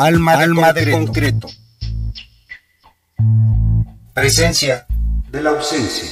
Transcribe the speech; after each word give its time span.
Alma, 0.00 0.36
de, 0.36 0.44
Alma 0.44 0.72
de 0.72 0.90
concreto. 0.90 1.48
Presencia 4.14 4.86
de 5.30 5.42
la 5.42 5.50
ausencia. 5.50 6.08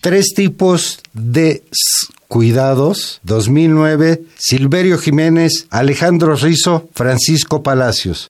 Tres 0.00 0.34
tipos 0.34 1.00
de 1.14 1.64
cuidados. 2.28 3.20
2009. 3.22 4.22
Silverio 4.36 4.98
Jiménez, 4.98 5.66
Alejandro 5.70 6.36
Rizo, 6.36 6.88
Francisco 6.94 7.62
Palacios. 7.62 8.28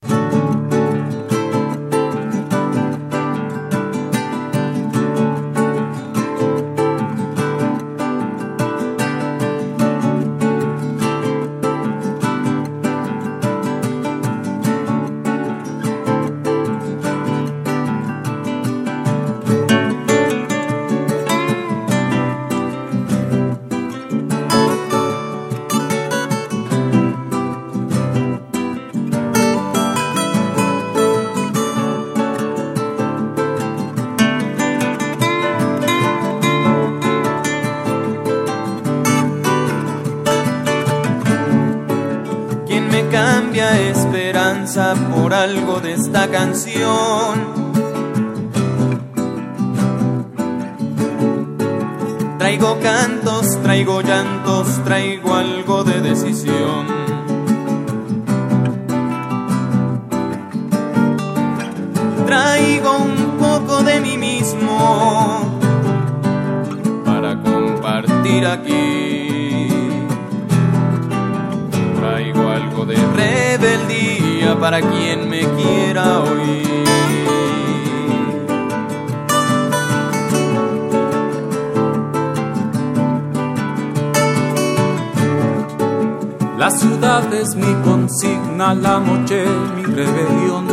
La 86.59 86.73
ciudad 86.73 87.33
es 87.33 87.55
mi 87.55 87.73
consigna, 87.84 88.75
la 88.75 88.98
noche 88.98 89.47
mi 89.77 89.84
rebelión. 89.84 90.67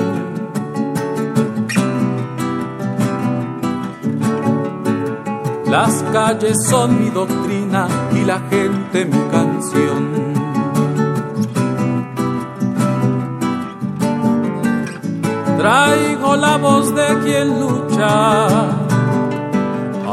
Las 5.68 6.04
calles 6.12 6.58
son 6.68 7.00
mi 7.00 7.12
doctrina 7.12 7.88
y 8.12 8.26
la 8.26 8.40
gente 8.50 9.06
mi 9.06 9.22
canción. 9.30 10.34
Traigo 15.60 16.36
la 16.36 16.58
voz 16.58 16.96
de 16.96 17.08
quien 17.24 17.60
lucha, 17.60 18.48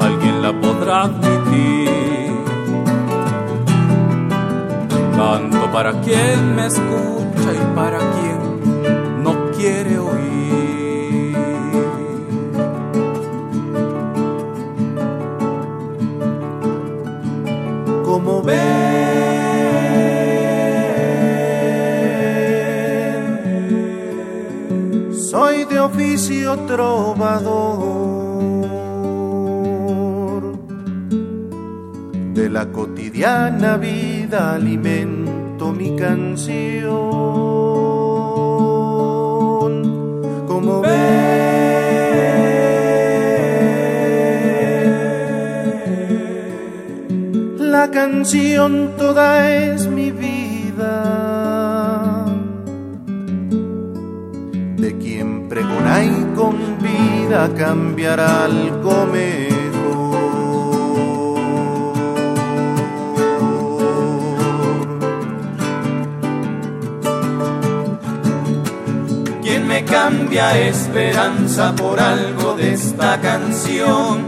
alguien 0.05 0.43
la 0.43 0.53
podrá 0.53 1.05
admitir 1.05 2.12
para 5.73 5.93
quien 6.03 6.55
me 6.55 6.67
escucha 6.67 7.53
y 7.55 7.59
para 7.75 7.99
quien 7.99 8.39
no 9.23 9.51
quiere 9.57 9.99
oír. 9.99 11.37
Como 18.05 18.43
ven, 18.43 18.59
soy 25.31 25.65
de 25.65 25.81
oficio 25.81 26.57
trovador 26.67 28.03
de 32.35 32.51
la 32.51 32.67
cotidiana 32.71 33.77
vida 33.79 34.12
alimento 34.33 35.73
mi 35.73 35.97
canción. 35.97 36.93
Como 40.47 40.81
ves, 40.81 40.93
la 47.59 47.91
canción 47.91 48.93
toda 48.97 49.51
es 49.51 49.87
mi 49.87 50.11
vida. 50.11 50.95
De 54.77 54.97
quien 54.99 55.49
pregona 55.49 56.05
y 56.05 56.35
con 56.35 56.57
vida 56.81 57.49
cambiará 57.55 58.45
algo 58.45 59.07
mejor. 59.07 59.42
Cambia 70.33 70.59
esperanza 70.69 71.75
por 71.75 72.01
algo 72.01 72.55
de 72.55 72.73
esta 72.73 73.21
canción. 73.21 74.25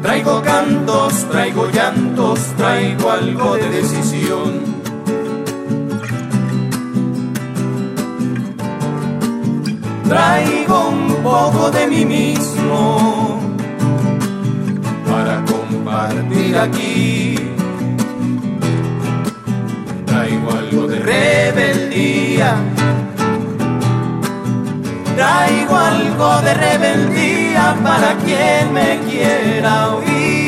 Traigo 0.00 0.42
cantos, 0.42 1.26
traigo 1.28 1.66
llantos, 1.72 2.38
traigo 2.56 3.10
algo 3.10 3.56
de 3.56 3.68
decisión. 3.68 4.76
Traigo 10.08 10.88
un 10.90 11.16
poco 11.24 11.70
de 11.72 11.86
mí 11.88 12.04
mismo 12.04 13.40
para 15.04 15.44
compartir 15.44 16.56
aquí 16.56 17.55
rebeldía. 21.06 22.56
Traigo 25.16 25.76
algo 25.76 26.42
de 26.42 26.54
rebeldía 26.54 27.76
para 27.82 28.16
quien 28.24 28.72
me 28.72 28.98
quiera 29.08 29.94
oír. 29.94 30.45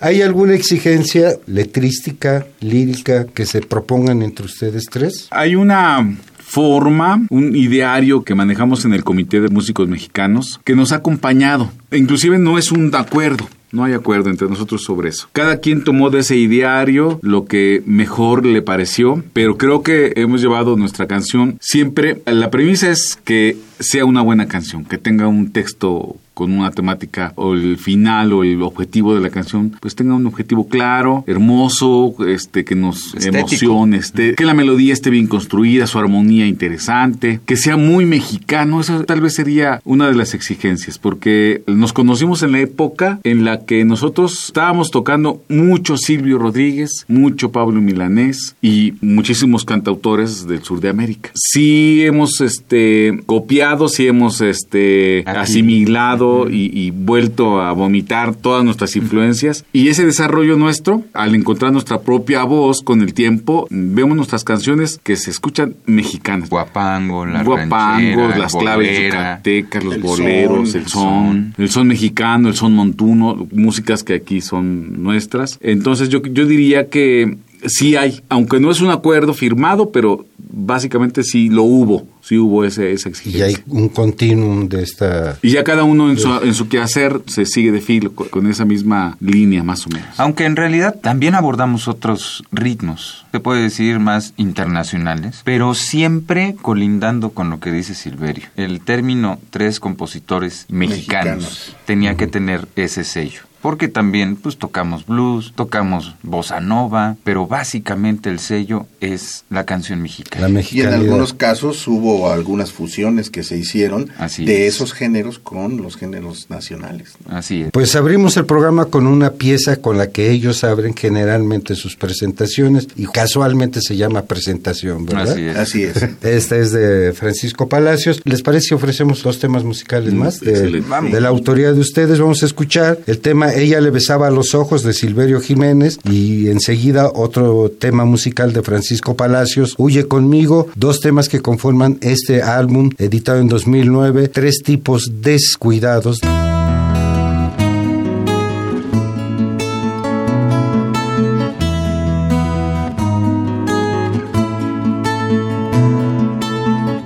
¿Hay 0.00 0.22
alguna 0.22 0.54
exigencia 0.54 1.36
letrística, 1.46 2.46
lírica, 2.60 3.26
que 3.26 3.46
se 3.46 3.60
propongan 3.60 4.22
entre 4.22 4.46
ustedes 4.46 4.86
tres? 4.90 5.28
Hay 5.30 5.54
una 5.54 6.16
forma, 6.50 7.26
un 7.30 7.54
ideario 7.54 8.24
que 8.24 8.34
manejamos 8.34 8.84
en 8.84 8.92
el 8.92 9.04
Comité 9.04 9.40
de 9.40 9.48
Músicos 9.48 9.88
Mexicanos 9.88 10.60
que 10.64 10.74
nos 10.74 10.90
ha 10.92 10.96
acompañado. 10.96 11.70
Inclusive 11.92 12.38
no 12.38 12.58
es 12.58 12.72
un 12.72 12.92
acuerdo. 12.94 13.48
No 13.72 13.84
hay 13.84 13.92
acuerdo 13.92 14.30
entre 14.30 14.48
nosotros 14.48 14.82
sobre 14.82 15.10
eso. 15.10 15.28
Cada 15.32 15.58
quien 15.58 15.84
tomó 15.84 16.10
de 16.10 16.20
ese 16.20 16.36
ideario 16.36 17.20
lo 17.22 17.44
que 17.44 17.82
mejor 17.86 18.44
le 18.44 18.62
pareció, 18.62 19.22
pero 19.32 19.56
creo 19.56 19.82
que 19.82 20.12
hemos 20.16 20.40
llevado 20.40 20.76
nuestra 20.76 21.06
canción 21.06 21.58
siempre. 21.60 22.20
La 22.26 22.50
premisa 22.50 22.90
es 22.90 23.18
que 23.24 23.56
sea 23.78 24.04
una 24.04 24.22
buena 24.22 24.48
canción, 24.48 24.84
que 24.84 24.98
tenga 24.98 25.28
un 25.28 25.52
texto 25.52 26.16
con 26.40 26.52
una 26.52 26.70
temática 26.70 27.34
o 27.36 27.52
el 27.52 27.76
final 27.76 28.32
o 28.32 28.44
el 28.44 28.62
objetivo 28.62 29.14
de 29.14 29.20
la 29.20 29.28
canción, 29.28 29.76
pues 29.78 29.94
tenga 29.94 30.14
un 30.14 30.26
objetivo 30.26 30.66
claro, 30.68 31.22
hermoso, 31.26 32.14
este 32.26 32.64
que 32.64 32.74
nos 32.74 33.14
Estético. 33.14 33.82
emocione, 33.82 34.00
que 34.34 34.44
la 34.46 34.54
melodía 34.54 34.94
esté 34.94 35.10
bien 35.10 35.26
construida, 35.26 35.86
su 35.86 35.98
armonía 35.98 36.46
interesante, 36.46 37.40
que 37.44 37.56
sea 37.56 37.76
muy 37.76 38.06
mexicano, 38.06 38.80
eso 38.80 39.04
tal 39.04 39.20
vez 39.20 39.34
sería 39.34 39.82
una 39.84 40.08
de 40.08 40.14
las 40.14 40.32
exigencias, 40.32 40.98
porque 40.98 41.62
nos 41.66 41.92
conocimos 41.92 42.42
en 42.42 42.52
la 42.52 42.60
época 42.60 43.20
en 43.22 43.44
la 43.44 43.66
que 43.66 43.84
nosotros 43.84 44.46
estábamos 44.46 44.90
tocando 44.90 45.42
mucho 45.50 45.98
Silvio 45.98 46.38
Rodríguez, 46.38 47.04
mucho 47.06 47.52
Pablo 47.52 47.82
Milanés 47.82 48.56
y 48.62 48.94
muchísimos 49.02 49.66
cantautores 49.66 50.48
del 50.48 50.62
sur 50.62 50.80
de 50.80 50.88
América. 50.88 51.32
Sí 51.34 52.02
hemos 52.02 52.40
este 52.40 53.20
copiado, 53.26 53.90
sí 53.90 54.06
hemos 54.06 54.40
este 54.40 55.22
asimilado 55.26 56.29
desarrollado 56.30 56.50
y, 56.50 56.70
y 56.72 56.90
vuelto 56.90 57.60
a 57.60 57.72
vomitar 57.72 58.34
todas 58.34 58.64
nuestras 58.64 58.96
influencias. 58.96 59.64
Y 59.72 59.88
ese 59.88 60.04
desarrollo 60.04 60.56
nuestro, 60.56 61.02
al 61.12 61.34
encontrar 61.34 61.72
nuestra 61.72 62.00
propia 62.00 62.44
voz 62.44 62.82
con 62.82 63.02
el 63.02 63.14
tiempo, 63.14 63.66
vemos 63.70 64.16
nuestras 64.16 64.44
canciones 64.44 65.00
que 65.02 65.16
se 65.16 65.30
escuchan 65.30 65.74
mexicanas. 65.86 66.50
Guapango, 66.50 67.26
la 67.26 67.42
Guapangos, 67.42 68.16
ranchera, 68.16 68.38
las 68.38 68.54
claves 68.54 68.88
bolera. 68.88 69.06
yucatecas, 69.06 69.84
los 69.84 69.94
El 69.94 70.02
boleros, 70.02 70.70
son, 70.70 70.80
el 70.80 70.88
son, 70.88 71.54
el 71.58 71.70
son 71.70 71.88
mexicano, 71.88 72.48
el 72.48 72.54
son 72.54 72.74
montuno, 72.74 73.48
músicas 73.52 74.02
que 74.04 74.14
aquí 74.14 74.40
son 74.40 75.02
nuestras. 75.02 75.58
Entonces 75.62 76.08
yo, 76.08 76.22
yo 76.22 76.46
diría 76.46 76.88
que 76.88 77.38
sí 77.66 77.96
hay, 77.96 78.22
aunque 78.28 78.60
no 78.60 78.70
es 78.70 78.80
un 78.80 78.90
acuerdo 78.90 79.34
firmado, 79.34 79.90
pero 79.90 80.26
básicamente 80.38 81.22
sí 81.22 81.48
lo 81.48 81.62
hubo, 81.62 82.06
sí 82.22 82.38
hubo 82.38 82.64
ese, 82.64 82.92
esa 82.92 83.08
Y 83.08 83.12
exigencia. 83.12 83.46
hay 83.46 83.56
un 83.68 83.88
continuum 83.88 84.68
de 84.68 84.82
esta... 84.82 85.38
Y 85.42 85.50
ya 85.50 85.64
cada 85.64 85.84
uno 85.84 86.10
en 86.10 86.18
su, 86.18 86.28
en 86.42 86.54
su 86.54 86.68
quehacer 86.68 87.20
se 87.26 87.46
sigue 87.46 87.72
de 87.72 87.80
filo 87.80 88.12
con, 88.14 88.46
esa 88.46 88.64
misma 88.64 89.16
línea 89.20 89.62
más 89.62 89.86
o 89.86 89.90
menos. 89.90 90.08
Aunque 90.18 90.44
en 90.44 90.56
realidad 90.56 90.96
también 91.00 91.34
abordamos 91.34 91.88
otros 91.88 92.44
ritmos, 92.50 93.24
se 93.32 93.40
puede 93.40 93.62
decir 93.62 93.98
más 94.00 94.34
internacionales, 94.36 95.42
pero 95.44 95.74
siempre 95.74 96.56
colindando 96.60 97.30
con 97.30 97.50
lo 97.50 97.60
que 97.60 97.70
dice 97.70 97.94
Silverio. 97.94 98.46
El 98.56 98.80
término 98.80 99.38
tres 99.50 99.80
compositores 99.80 100.66
mexicanos, 100.68 101.44
Mexicanos. 101.44 101.76
tenía 101.86 102.16
que 102.16 102.26
tener 102.26 102.66
ese 102.76 103.04
sello. 103.04 103.42
Porque 103.60 103.88
también 103.88 104.36
pues 104.36 104.56
tocamos 104.56 105.06
blues, 105.06 105.52
tocamos 105.54 106.14
bossa 106.22 106.60
nova, 106.60 107.16
pero 107.24 107.46
básicamente 107.46 108.30
el 108.30 108.38
sello 108.38 108.86
es 109.00 109.44
la 109.50 109.64
canción 109.64 110.00
mexicana. 110.02 110.48
La 110.48 110.60
Y 110.70 110.80
en 110.80 110.88
algunos 110.88 111.34
casos 111.34 111.86
hubo 111.86 112.30
algunas 112.30 112.72
fusiones 112.72 113.30
que 113.30 113.42
se 113.42 113.56
hicieron 113.58 114.10
Así 114.18 114.44
de 114.44 114.66
es. 114.66 114.74
esos 114.74 114.92
géneros 114.92 115.38
con 115.38 115.76
los 115.82 115.96
géneros 115.96 116.48
nacionales. 116.48 117.12
Así 117.28 117.62
es. 117.62 117.70
Pues 117.70 117.94
abrimos 117.96 118.36
el 118.36 118.46
programa 118.46 118.86
con 118.86 119.06
una 119.06 119.32
pieza 119.32 119.76
con 119.76 119.98
la 119.98 120.10
que 120.10 120.30
ellos 120.30 120.64
abren 120.64 120.94
generalmente 120.94 121.74
sus 121.74 121.96
presentaciones 121.96 122.88
y 122.96 123.06
casualmente 123.06 123.80
se 123.82 123.96
llama 123.96 124.22
presentación, 124.22 125.06
¿verdad? 125.06 125.32
Así 125.32 125.42
es. 125.42 125.56
Así 125.56 125.82
es. 125.84 125.96
Esta 126.22 126.56
es 126.56 126.72
de 126.72 127.12
Francisco 127.12 127.68
Palacios. 127.68 128.20
¿Les 128.24 128.42
parece 128.42 128.68
si 128.68 128.74
ofrecemos 128.74 129.22
dos 129.22 129.38
temas 129.38 129.64
musicales 129.64 130.14
más 130.14 130.40
de, 130.40 130.82
de 130.82 131.20
la 131.20 131.28
autoría 131.28 131.72
de 131.72 131.80
ustedes? 131.80 132.18
Vamos 132.20 132.42
a 132.42 132.46
escuchar 132.46 132.98
el 133.06 133.18
tema 133.18 133.49
Ella 133.54 133.80
le 133.80 133.90
besaba 133.90 134.30
los 134.30 134.54
ojos 134.54 134.82
de 134.82 134.92
Silverio 134.92 135.40
Jiménez 135.40 135.98
y 136.04 136.48
enseguida 136.48 137.10
otro 137.14 137.70
tema 137.70 138.04
musical 138.04 138.52
de 138.52 138.62
Francisco 138.62 139.16
Palacios, 139.16 139.74
Huye 139.78 140.06
conmigo, 140.06 140.68
dos 140.74 141.00
temas 141.00 141.28
que 141.28 141.40
conforman 141.40 141.98
este 142.00 142.42
álbum 142.42 142.90
editado 142.98 143.38
en 143.38 143.48
2009, 143.48 144.28
Tres 144.28 144.62
tipos 144.62 145.10
descuidados. 145.20 146.20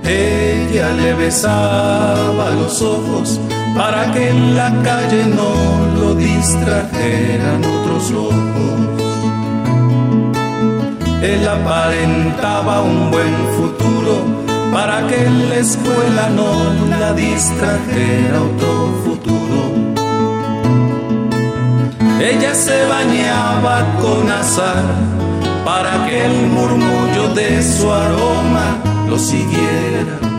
Ella 0.05 0.93
le 0.95 1.15
besaba 1.15 2.51
los 2.51 2.83
ojos 2.83 3.41
para 3.75 4.13
que 4.13 4.29
en 4.31 4.57
la 4.57 4.71
calle 4.83 5.27
no 5.27 5.53
lo 5.99 6.15
distrajeran 6.15 7.65
otros 7.65 8.11
ojos. 8.13 8.45
Él 11.23 11.49
aparentaba 11.49 12.83
un 12.83 13.11
buen 13.11 13.35
futuro 13.57 14.15
para 14.73 15.07
que 15.07 15.25
en 15.27 15.49
la 15.49 15.57
escuela 15.57 16.29
no 16.31 16.51
la 16.99 17.13
distrajera 17.15 18.43
otro 18.43 18.95
futuro. 19.05 19.61
Ella 22.21 22.55
se 22.55 22.87
bañaba 22.87 23.85
con 24.01 24.31
azar 24.31 24.85
para 25.65 26.07
que 26.07 26.27
el 26.27 26.47
murmullo 26.47 27.35
de 27.35 27.63
su 27.63 27.91
aroma 27.91 28.79
lo 29.09 29.19
siguiera. 29.19 30.34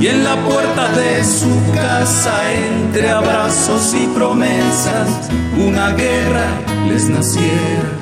Y 0.00 0.06
en 0.06 0.24
la 0.24 0.34
puerta 0.36 0.88
de 0.92 1.22
su 1.22 1.72
casa, 1.74 2.32
entre 2.54 3.10
abrazos 3.10 3.92
y 3.92 4.06
promesas, 4.06 5.28
una 5.58 5.90
guerra 5.90 6.46
les 6.88 7.10
naciera. 7.10 8.00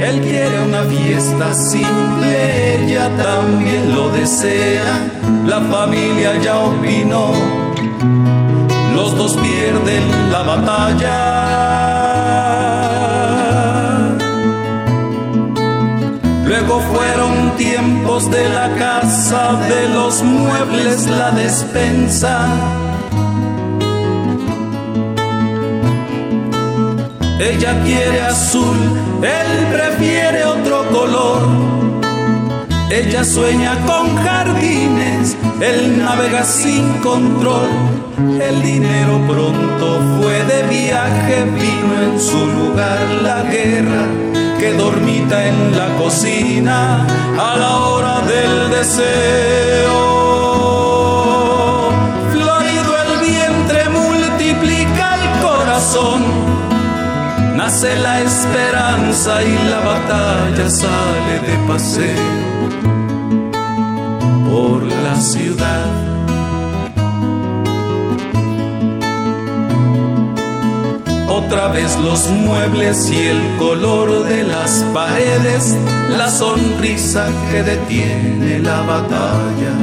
Él 0.00 0.20
quiere 0.20 0.62
una 0.62 0.84
fiesta 0.84 1.52
simple, 1.52 2.84
ella 2.84 3.10
también 3.16 3.92
lo 3.92 4.08
desea. 4.10 5.10
La 5.46 5.60
familia 5.62 6.40
ya 6.40 6.58
opinó, 6.58 7.32
los 8.94 9.16
dos 9.16 9.36
pierden 9.36 10.30
la 10.30 10.42
batalla. 10.44 11.71
Luego 16.64 16.80
fueron 16.94 17.56
tiempos 17.56 18.30
de 18.30 18.48
la 18.48 18.68
casa, 18.76 19.54
de 19.68 19.88
los 19.88 20.22
muebles, 20.22 21.08
la 21.08 21.32
despensa. 21.32 22.46
Ella 27.40 27.82
quiere 27.82 28.22
azul, 28.22 28.76
él 29.22 29.66
prefiere 29.72 30.44
otro 30.44 30.88
color. 30.90 31.48
Ella 32.90 33.24
sueña 33.24 33.76
con 33.84 34.14
jardines, 34.18 35.36
él 35.60 35.98
navega 35.98 36.44
sin 36.44 36.92
control. 36.98 37.70
El 38.40 38.62
dinero 38.62 39.20
pronto 39.26 40.00
fue 40.20 40.44
de 40.44 40.62
viaje, 40.68 41.44
vino 41.44 42.02
en 42.04 42.20
su 42.20 42.46
lugar 42.46 43.00
la 43.20 43.42
guerra 43.50 44.31
que 44.62 44.72
dormita 44.74 45.44
en 45.44 45.76
la 45.76 45.88
cocina 45.96 47.04
a 47.36 47.56
la 47.56 47.78
hora 47.80 48.20
del 48.20 48.70
deseo. 48.70 49.98
Florido 52.30 52.92
el 53.04 53.12
vientre 53.28 53.88
multiplica 53.88 55.16
el 55.20 55.26
corazón, 55.46 56.22
nace 57.56 57.98
la 57.98 58.20
esperanza 58.20 59.42
y 59.42 59.54
la 59.68 59.80
batalla 59.80 60.70
sale 60.70 61.34
de 61.48 61.54
paseo 61.66 62.68
por 64.48 64.84
la 64.84 65.16
ciudad. 65.16 66.11
Otra 71.46 71.68
vez 71.68 71.98
los 71.98 72.28
muebles 72.28 73.10
y 73.10 73.26
el 73.26 73.56
color 73.58 74.24
de 74.24 74.44
las 74.44 74.84
paredes, 74.94 75.76
la 76.16 76.30
sonrisa 76.30 77.28
que 77.50 77.62
detiene 77.62 78.58
la 78.58 78.80
batalla. 78.82 79.74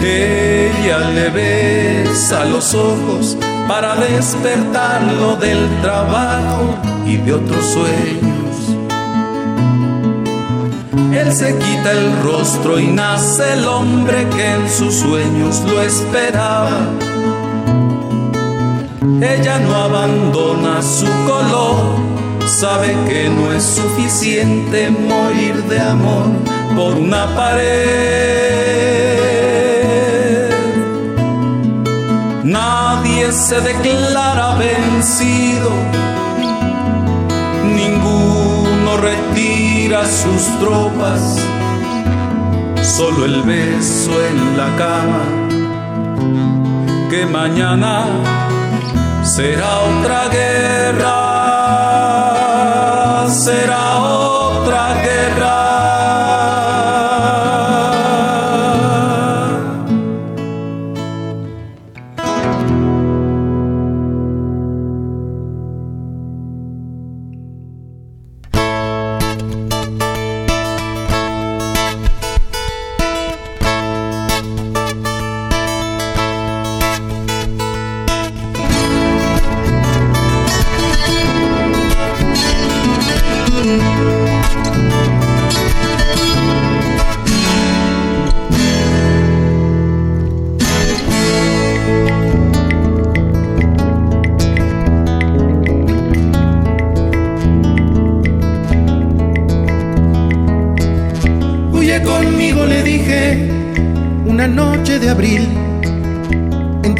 Ella 0.00 0.98
le 1.10 1.30
besa 1.30 2.44
los 2.44 2.74
ojos 2.74 3.36
para 3.66 3.94
despertarlo 3.96 5.36
del 5.36 5.68
trabajo 5.82 6.76
y 7.06 7.16
de 7.16 7.34
otros 7.34 7.64
sueños. 7.66 8.38
Él 11.12 11.32
se 11.32 11.56
quita 11.58 11.92
el 11.92 12.22
rostro 12.22 12.78
y 12.78 12.86
nace 12.86 13.52
el 13.54 13.64
hombre 13.66 14.26
que 14.36 14.46
en 14.46 14.70
sus 14.70 14.94
sueños 14.94 15.62
lo 15.66 15.82
esperaba. 15.82 17.07
Ella 19.20 19.58
no 19.58 19.74
abandona 19.74 20.80
su 20.80 21.06
color, 21.26 21.96
sabe 22.46 22.96
que 23.08 23.28
no 23.28 23.52
es 23.52 23.64
suficiente 23.64 24.90
morir 24.90 25.56
de 25.64 25.80
amor 25.80 26.26
por 26.76 26.94
una 26.94 27.26
pared. 27.34 27.98
Nadie 32.44 33.32
se 33.32 33.60
declara 33.60 34.54
vencido, 34.54 35.72
ninguno 37.74 38.98
retira 38.98 40.04
sus 40.04 40.46
tropas, 40.60 41.40
solo 42.82 43.24
el 43.24 43.42
beso 43.42 44.12
en 44.30 44.56
la 44.56 44.76
cama, 44.76 45.24
que 47.10 47.26
mañana 47.26 48.06
será 49.22 49.80
otra 49.80 50.28
guerra, 50.28 51.27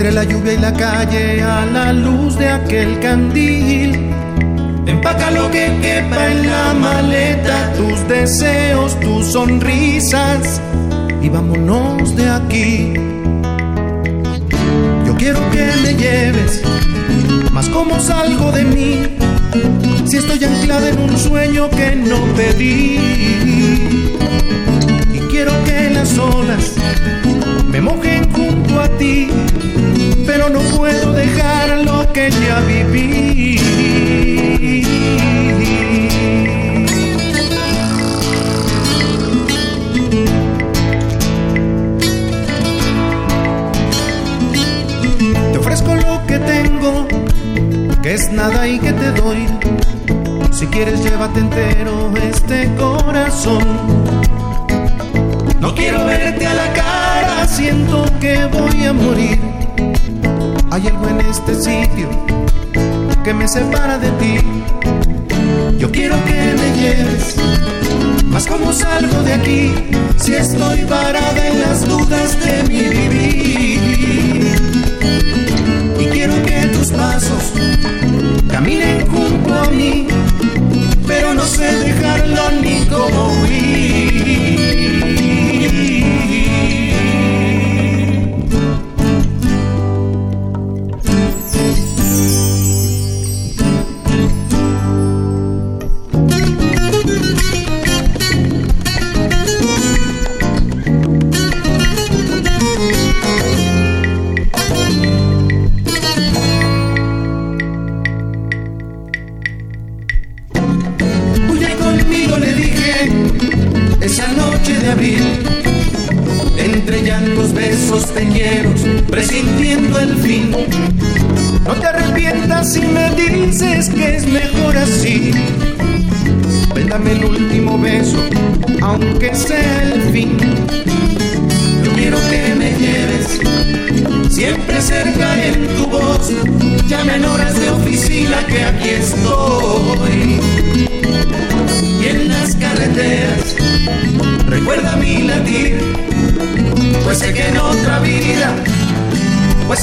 entre 0.09 0.13
la 0.13 0.25
lluvia 0.25 0.55
y 0.55 0.59
la 0.59 0.73
calle 0.73 1.43
a 1.43 1.67
la 1.67 1.93
luz 1.93 2.39
de 2.39 2.49
aquel 2.49 2.99
candil. 3.01 3.93
Empaca 4.87 5.31
lo 5.31 5.51
que 5.51 5.67
quepa 5.83 6.29
en 6.29 6.51
la 6.51 6.75
maleta, 6.75 7.73
tus 7.75 8.09
deseos, 8.09 8.99
tus 9.01 9.27
sonrisas, 9.27 10.63
y 11.21 11.29
vámonos 11.29 12.17
de 12.17 12.31
aquí. 12.31 12.95
Yo 15.07 15.15
quiero 15.17 15.41
que 15.51 15.67
me 15.83 15.95
lleves, 15.95 16.63
mas 17.53 17.69
como 17.69 18.01
salgo 18.01 18.51
de 18.53 18.65
mí, 18.65 19.03
si 20.07 20.17
estoy 20.17 20.43
anclada 20.43 20.89
en 20.89 20.99
un 21.01 21.19
sueño 21.19 21.69
que 21.71 21.97
no 21.97 22.19
pedí. 22.35 22.99
Y 25.13 25.19
quiero 25.31 25.53
que 25.65 25.91
las 25.91 26.17
olas 26.17 26.77
me 27.71 27.81
mojen 27.83 28.25
a 28.77 28.89
ti, 28.99 29.29
pero 30.27 30.49
no 30.49 30.61
puedo 30.77 31.13
dejar 31.13 31.85
lo 31.85 32.13
que 32.13 32.31
ya 32.31 32.61
viví. 32.61 34.28
Voy 58.53 58.85
a 58.85 58.93
morir. 58.93 59.39
Hay 60.71 60.87
algo 60.87 61.09
en 61.09 61.21
este 61.21 61.55
sitio 61.55 62.09
que 63.25 63.35
me 63.35 63.49
separa 63.49 63.99
de 63.99 64.11
ti. 64.13 64.39
Yo 65.79 65.91
quiero 65.91 66.17
que 66.25 66.55
me 66.61 66.81
lleves, 66.81 67.37
mas 68.25 68.47
como 68.47 68.73
salgo 68.73 69.23
de 69.23 69.33
aquí, 69.35 69.73
si 70.17 70.35
estoy 70.35 70.79
parada 70.85 71.47
en 71.47 71.61
las 71.61 71.89
dudas 71.89 72.37
de 72.45 72.63
mi 72.65 72.83
vivir. 72.89 73.81
Y 76.01 76.05
quiero 76.07 76.35
que 76.43 76.67
tus 76.69 76.89
pasos 76.89 77.53
caminen 78.49 79.07
junto 79.07 79.55
a 79.55 79.69
mí, 79.71 80.07
pero 81.07 81.35
no 81.35 81.45
sé 81.45 81.71
dejarlo 81.79 82.51
ni 82.63 82.85
cómo 82.87 83.33
huir. 83.43 84.08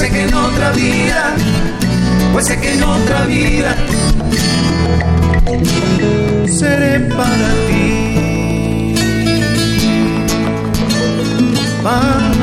Sé 0.05 0.11
que 0.11 0.21
en 0.21 0.33
otra 0.35 0.71
vida, 0.71 1.35
pues 2.31 2.45
sé 2.45 2.59
que 2.59 2.73
en 2.73 2.83
otra 2.83 3.25
vida 3.25 3.75
seré 6.45 6.99
para 7.09 7.49
ti, 7.67 8.95
para 11.81 12.34